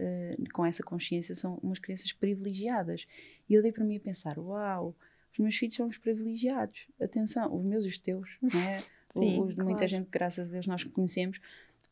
[0.52, 3.04] com essa consciência, são umas crianças privilegiadas.
[3.48, 4.94] E eu dei para mim a pensar: uau,
[5.32, 6.86] os meus filhos são os privilegiados.
[7.00, 8.82] Atenção, os meus e os teus, não é?
[9.12, 9.70] Sim, os de claro.
[9.70, 11.40] muita gente, graças a Deus, nós conhecemos,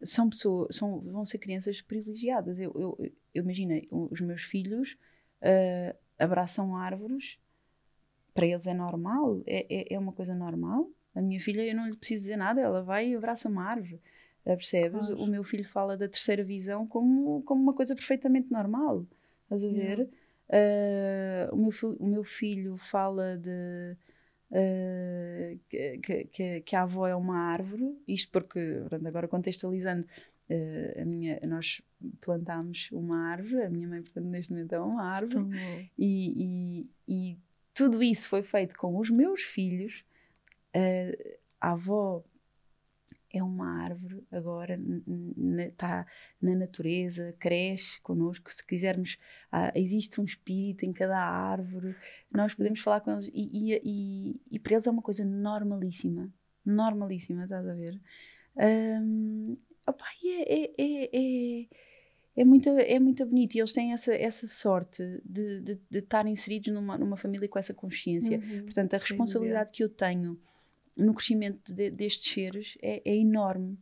[0.03, 2.59] são pessoas, são, vão ser crianças privilegiadas.
[2.59, 4.97] Eu, eu, eu imagino, os meus filhos
[5.43, 7.39] uh, abraçam árvores,
[8.33, 10.89] para eles é normal, é, é, é, uma coisa normal.
[11.15, 14.01] A minha filha, eu não lhe preciso dizer nada, ela vai e abraça uma árvore.
[14.45, 15.07] Uh, percebes?
[15.07, 15.23] Claro.
[15.23, 19.07] O meu filho fala da terceira visão como, como uma coisa perfeitamente normal.
[19.45, 19.99] Estás a ver?
[19.99, 20.11] Yeah.
[20.51, 23.97] Uh, o, meu o meu filho fala de
[24.51, 28.59] uh, que, que, que, a avó é uma árvore, isto porque,
[29.07, 30.05] agora contextualizando,
[30.51, 31.81] uh, a minha, nós
[32.21, 35.47] plantámos uma árvore, a minha mãe, portanto, neste momento é uma árvore,
[35.97, 37.39] e, e, e,
[37.73, 40.05] tudo isso foi feito com os meus filhos.
[41.61, 42.25] A avó
[43.33, 44.79] é uma árvore agora,
[45.59, 46.07] está
[46.43, 48.53] na natureza, cresce connosco.
[48.53, 49.19] Se quisermos,
[49.53, 51.95] ah, existe um espírito em cada árvore,
[52.31, 56.29] nós podemos falar com eles e, e, e, e para eles é uma coisa normalíssima,
[56.65, 58.01] normalíssima, estás a ver?
[58.57, 59.57] Um,
[59.87, 61.67] opa, é, é, é, é,
[62.37, 66.27] é, muito, é muito bonito e eles têm essa, essa sorte de, de, de estar
[66.27, 68.39] inseridos numa, numa família com essa consciência.
[68.39, 70.37] Uhum, Portanto, a responsabilidade que eu tenho
[71.01, 73.79] no crescimento de, destes seres é, é, enorme.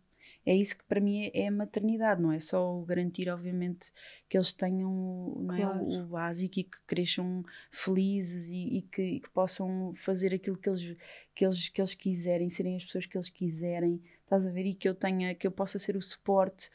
[0.46, 3.92] É isso que para mim é, é, a maternidade, não é só garantir, obviamente,
[4.28, 9.20] que eles tenham não é, o, básico e que cresçam felizes e, e, que, e,
[9.20, 10.96] que, possam fazer aquilo que eles,
[11.34, 14.64] que, eles, que eles quiserem, serem as pessoas que eles quiserem, estás a ver?
[14.64, 16.70] E que eu tenha, que eu possa ser o suporte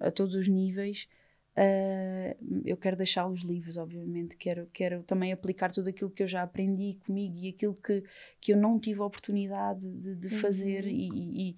[0.00, 1.08] a, a todos os níveis
[1.56, 4.36] Uh, eu quero deixá-los livres, obviamente.
[4.36, 8.04] Quero, quero também aplicar tudo aquilo que eu já aprendi comigo e aquilo que,
[8.40, 10.90] que eu não tive a oportunidade de, de fazer uhum.
[10.90, 11.56] e, e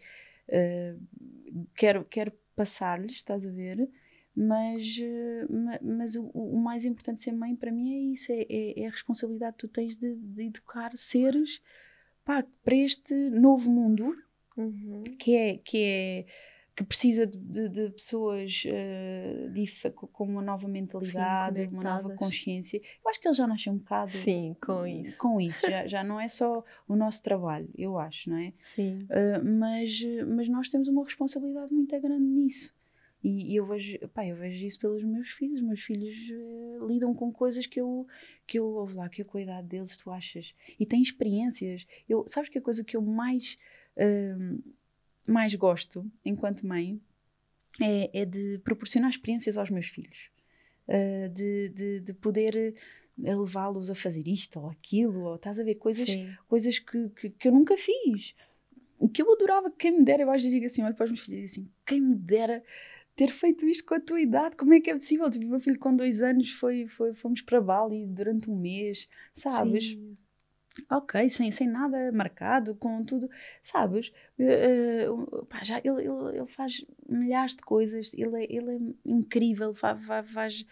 [0.51, 3.91] uh, quero, quero passar-lhes, estás a ver?
[4.37, 8.47] Mas, uh, mas o, o, mais importante de ser mãe para mim é isso: é,
[8.49, 11.61] é, é a responsabilidade que tu tens de, de educar seres
[12.25, 14.15] pá, para este novo mundo
[14.57, 15.03] uhum.
[15.19, 15.59] que é.
[15.59, 16.27] Que é
[16.79, 22.77] que precisa de, de, de pessoas uh, com uma nova mentalidade, Sim, uma nova consciência.
[22.77, 25.19] Eu acho que eles já nascem um bocado Sim, com isso.
[25.19, 25.69] Com isso.
[25.69, 28.53] já, já não é só o nosso trabalho, eu acho, não é?
[28.63, 29.09] Sim.
[29.11, 32.73] Uh, mas, mas nós temos uma responsabilidade muito grande nisso.
[33.25, 35.61] E, e, eu, vejo, pá, eu vejo isso pelos meus filhos.
[35.61, 38.07] Meus filhos uh, lidam com coisas que eu,
[38.47, 40.55] que eu ouvo lá, que eu com a idade deles tu achas.
[40.79, 41.85] E têm experiências.
[42.09, 43.59] Eu, sabes que a coisa que eu mais
[43.97, 44.63] uh,
[45.31, 47.01] mais gosto enquanto mãe
[47.81, 50.31] é, é de proporcionar experiências aos meus filhos,
[50.89, 52.75] uh, de, de, de, poder
[53.25, 56.09] eh, levá-los a fazer isto ou aquilo, ou estás a ver coisas,
[56.49, 58.35] coisas que, que, que, eu nunca fiz.
[59.13, 61.21] Que eu adorava, quem me dera, eu às vezes digo assim, olho para os meus
[61.21, 62.65] filhos e digo assim, quem me dera
[63.15, 65.31] ter feito isto com a tua idade, como é que é possível?
[65.31, 69.91] Tipo, meu filho com dois anos foi, foi, fomos para Bali durante um mês, sabes?
[69.91, 70.17] Sim
[70.91, 73.29] ok, sem, sem nada marcado, com tudo,
[73.63, 74.13] sabes?
[74.39, 79.75] Uh, pá, já, ele, ele, ele, faz milhares de coisas, ele é, ele é incrível,
[79.75, 79.99] faz,
[80.33, 80.65] faz,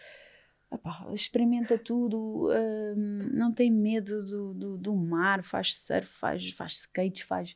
[1.13, 7.21] experimenta tudo, uh, não tem medo do, do, do, mar, faz surf, faz, faz skates,
[7.21, 7.55] faz.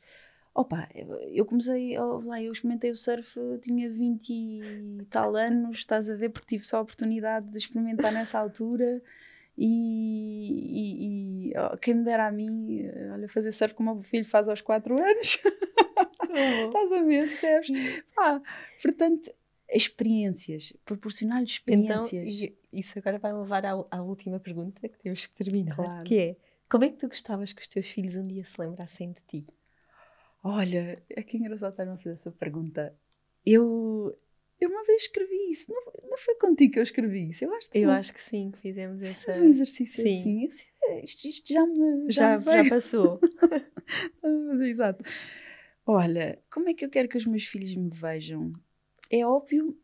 [0.54, 0.90] Opa,
[1.32, 6.30] eu comecei, lá, eu experimentei o surf, tinha 20 e tal anos, estás a ver,
[6.30, 9.02] porque tive só a oportunidade de experimentar nessa altura.
[9.58, 14.26] E, e, e quem me dera a mim, olha, fazer surf como o meu filho
[14.26, 15.40] faz aos 4 anos.
[16.34, 18.04] Estás a ver, percebes?
[18.18, 18.42] Ah,
[18.82, 19.32] portanto,
[19.70, 22.42] experiências, proporcionar-lhe então, experiências.
[22.42, 26.04] Então, isso agora vai levar à, à, última pergunta que temos que terminar, claro.
[26.04, 26.36] que é,
[26.70, 29.48] como é que tu gostavas que os teus filhos um dia se lembrassem de ti?
[30.44, 32.96] Olha, é que engraçado estar a fazer essa pergunta.
[33.46, 34.18] Eu,
[34.62, 35.72] eu uma vez escrevi isso.
[35.72, 37.44] Não, não foi contigo que eu escrevi isso?
[37.44, 39.42] Eu acho que, eu acho que sim, que fizemos essa.
[39.42, 40.48] Um exercício sim.
[40.48, 40.70] assim.
[40.84, 42.12] Eu, é, isto, isto, já me.
[42.12, 43.20] Já, já, já passou.
[44.64, 45.04] exato.
[45.86, 48.54] Olha, como é que eu quero que os meus filhos me vejam?
[49.10, 49.76] É óbvio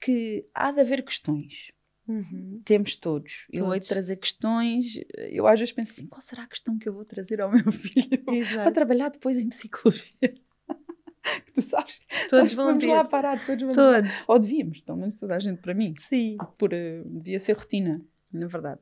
[0.00, 1.72] que há de haver questões.
[2.06, 2.62] Uhum.
[2.64, 3.46] Temos todos.
[3.46, 3.60] todos.
[3.60, 4.94] Eu vou trazer questões.
[5.16, 7.70] Eu às vezes penso assim: qual será a questão que eu vou trazer ao meu
[7.72, 8.62] filho Exato.
[8.62, 10.34] para trabalhar depois em psicologia?
[11.46, 12.00] que tu sabes.
[12.28, 14.20] Todos vão vamos lá parar, todos vamos Todos.
[14.20, 14.24] Lá.
[14.28, 15.94] Ou devíamos, pelo menos toda a gente para mim.
[15.96, 16.36] Sim.
[16.56, 18.00] Por, uh, devia ser rotina,
[18.32, 18.80] na verdade.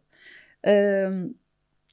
[0.64, 1.34] Uh,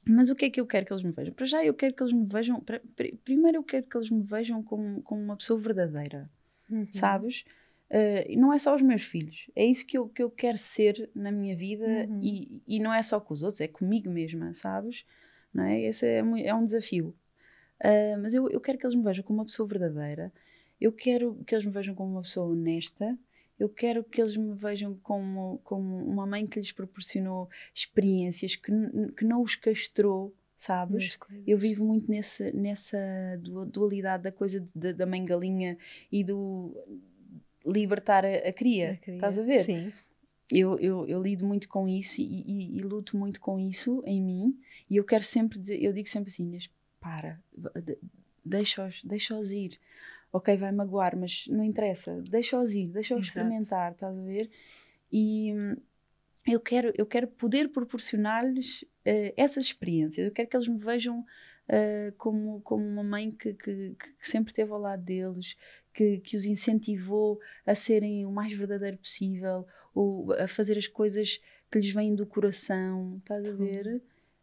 [0.08, 1.34] mas o que é que eu quero que eles me vejam?
[1.34, 2.60] Para já eu quero que eles me vejam.
[2.60, 2.82] Pra,
[3.24, 6.30] primeiro eu quero que eles me vejam como, como uma pessoa verdadeira.
[6.70, 6.88] Uhum.
[6.89, 7.45] Sabes?
[7.89, 11.12] Uh, não é só os meus filhos, é isso que eu, que eu quero ser
[11.14, 12.20] na minha vida uhum.
[12.24, 15.06] e, e não é só com os outros, é comigo mesma, sabes?
[15.54, 15.80] Não é?
[15.80, 17.16] Esse é, é um desafio.
[17.82, 20.32] Uh, mas eu, eu quero que eles me vejam como uma pessoa verdadeira,
[20.80, 23.18] eu quero que eles me vejam como uma pessoa honesta,
[23.60, 28.72] eu quero que eles me vejam como, como uma mãe que lhes proporcionou experiências, que,
[29.16, 31.18] que não os castrou, sabes?
[31.46, 32.98] Eu vivo muito nesse, nessa
[33.68, 35.78] dualidade da coisa de, da mãe galinha
[36.12, 36.76] e do
[37.66, 39.16] libertar a, a, cria, a cria.
[39.16, 39.64] Estás a ver?
[39.64, 39.94] Sim.
[40.52, 44.22] Eu, eu, eu lido muito com isso e, e, e, luto muito com isso em
[44.22, 44.60] mim
[44.90, 46.44] e eu quero sempre dizer, eu digo sempre assim,
[47.04, 47.38] para,
[48.45, 49.78] deixa-os deixa ir.
[50.32, 54.49] Ok, vai magoar, mas não interessa, deixa-os ir, deixa-os experimentar, estás a ver?
[55.12, 55.76] E hum,
[56.47, 61.20] eu quero, eu quero poder proporcionar-lhes uh, essas experiências, eu quero que eles me vejam
[61.20, 65.56] uh, como, como uma mãe que, que, que, sempre esteve ao lado deles,
[65.93, 71.39] que, que os incentivou a serem o mais verdadeiro possível, ou a fazer as coisas
[71.72, 74.01] que lhes vêm do coração, estás a ver?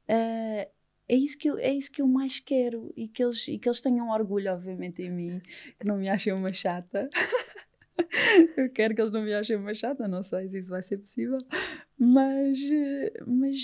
[0.09, 0.71] Uh,
[1.11, 3.69] é isso que eu, é isso que eu mais quero e que eles, e que
[3.69, 5.43] eles tenham orgulho, obviamente, em mim,
[5.77, 7.11] que não me achem uma chata.
[8.57, 10.99] eu quero que eles não me achem uma chata, não sei se isso vai ser
[10.99, 11.39] possível,
[11.99, 12.61] mas,
[13.27, 13.59] mas,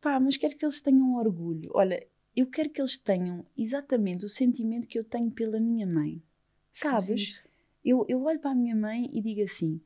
[0.00, 1.70] pá, mas quero que eles tenham orgulho.
[1.72, 2.04] Olha,
[2.34, 6.20] eu quero que eles tenham exatamente o sentimento que eu tenho pela minha mãe,
[6.72, 7.40] sabes?
[7.84, 9.80] Eu, eu olho para a minha mãe e digo assim: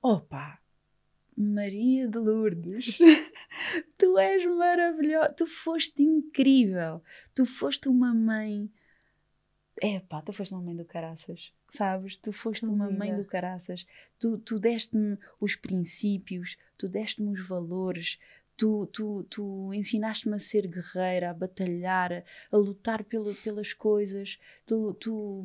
[0.00, 0.58] opa,
[1.36, 2.98] Maria de Lourdes,
[3.98, 7.02] tu és maravilhosa, tu foste incrível,
[7.34, 8.70] tu foste uma mãe.
[9.82, 12.16] É pá, tu foste uma mãe do caraças, sabes?
[12.16, 13.86] Tu foste uma mãe do caraças,
[14.18, 18.18] tu, tu deste-me os princípios, tu deste-me os valores,
[18.56, 24.94] tu, tu, tu ensinaste-me a ser guerreira, a batalhar, a lutar pelo, pelas coisas, tu,
[24.94, 25.44] tu,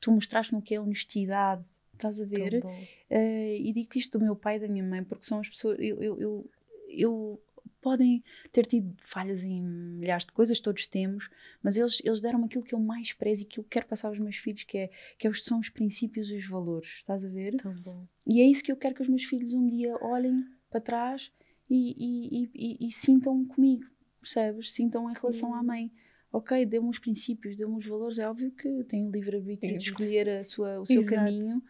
[0.00, 1.62] tu mostraste-me o que é honestidade,
[1.98, 2.64] Estás a ver?
[2.64, 5.76] Uh, e digo-te isto do meu pai e da minha mãe, porque são as pessoas.
[5.80, 6.50] Eu, eu, eu,
[6.88, 7.42] eu,
[7.80, 8.22] podem
[8.52, 11.28] ter tido falhas em milhares de coisas, todos temos,
[11.62, 14.18] mas eles, eles deram aquilo que eu mais prezo e que eu quero passar aos
[14.18, 16.98] meus filhos, que, é, que é, são os princípios e os valores.
[16.98, 17.56] Estás a ver?
[17.56, 18.06] Tão bom.
[18.26, 21.32] E é isso que eu quero que os meus filhos um dia olhem para trás
[21.68, 23.84] e, e, e, e sintam comigo,
[24.20, 24.72] percebes?
[24.72, 25.90] Sintam em relação à mãe.
[26.32, 30.28] ok, deu-me os princípios, deu-me os valores, é óbvio que tem o livre-arbítrio de escolher
[30.28, 31.16] a sua, o seu Exato.
[31.16, 31.62] caminho,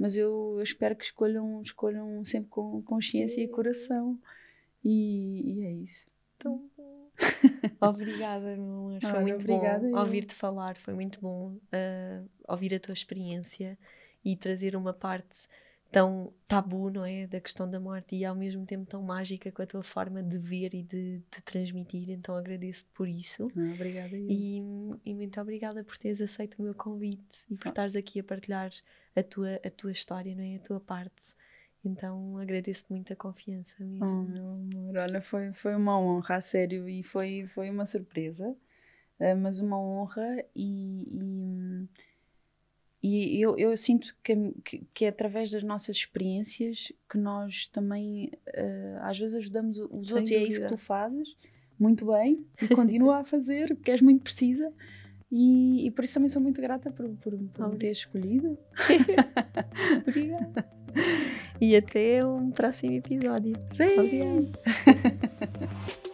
[0.00, 4.18] mas eu, eu, espero que escolham, escolham sempre com consciência e coração.
[4.82, 6.10] E, e é isso.
[6.36, 6.70] Então,
[7.78, 9.00] obrigada, meu amor.
[9.02, 13.78] Foi muito bom ouvir-te falar, foi muito bom uh, ouvir a tua experiência
[14.24, 15.46] e trazer uma parte
[15.90, 17.26] tão tabu, não é?
[17.26, 20.38] Da questão da morte e ao mesmo tempo tão mágica com a tua forma de
[20.38, 22.10] ver e de, de transmitir.
[22.10, 23.50] Então agradeço-te por isso.
[23.56, 24.16] Ah, obrigada.
[24.16, 24.62] E,
[25.04, 27.70] e, muito obrigada por teres aceito o meu convite e por ah.
[27.70, 28.70] estares aqui a partilhar
[29.16, 30.56] a tua, a tua história, não é?
[30.56, 31.34] A tua parte.
[31.84, 34.04] Então agradeço-te muito a confiança mesmo.
[34.04, 38.54] Oh, meu amor, olha, foi, foi uma honra, a sério, e foi, foi uma surpresa,
[39.18, 41.88] eh, mas uma honra e, e
[43.02, 44.34] e eu, eu sinto que,
[44.64, 49.84] que, que, é através das nossas experiências que nós também uh, às vezes ajudamos os
[49.84, 50.34] Sem outros dúvida.
[50.34, 51.36] e é isso que tu fazes
[51.78, 54.70] muito bem e continua a fazer porque és muito precisa
[55.32, 58.58] e, e, por isso também sou muito grata por, por, por me ter escolhido.
[60.06, 60.68] Obrigada.
[61.60, 63.52] E até um próximo episódio.
[63.72, 64.00] Sim.
[64.00, 64.50] Obrigada.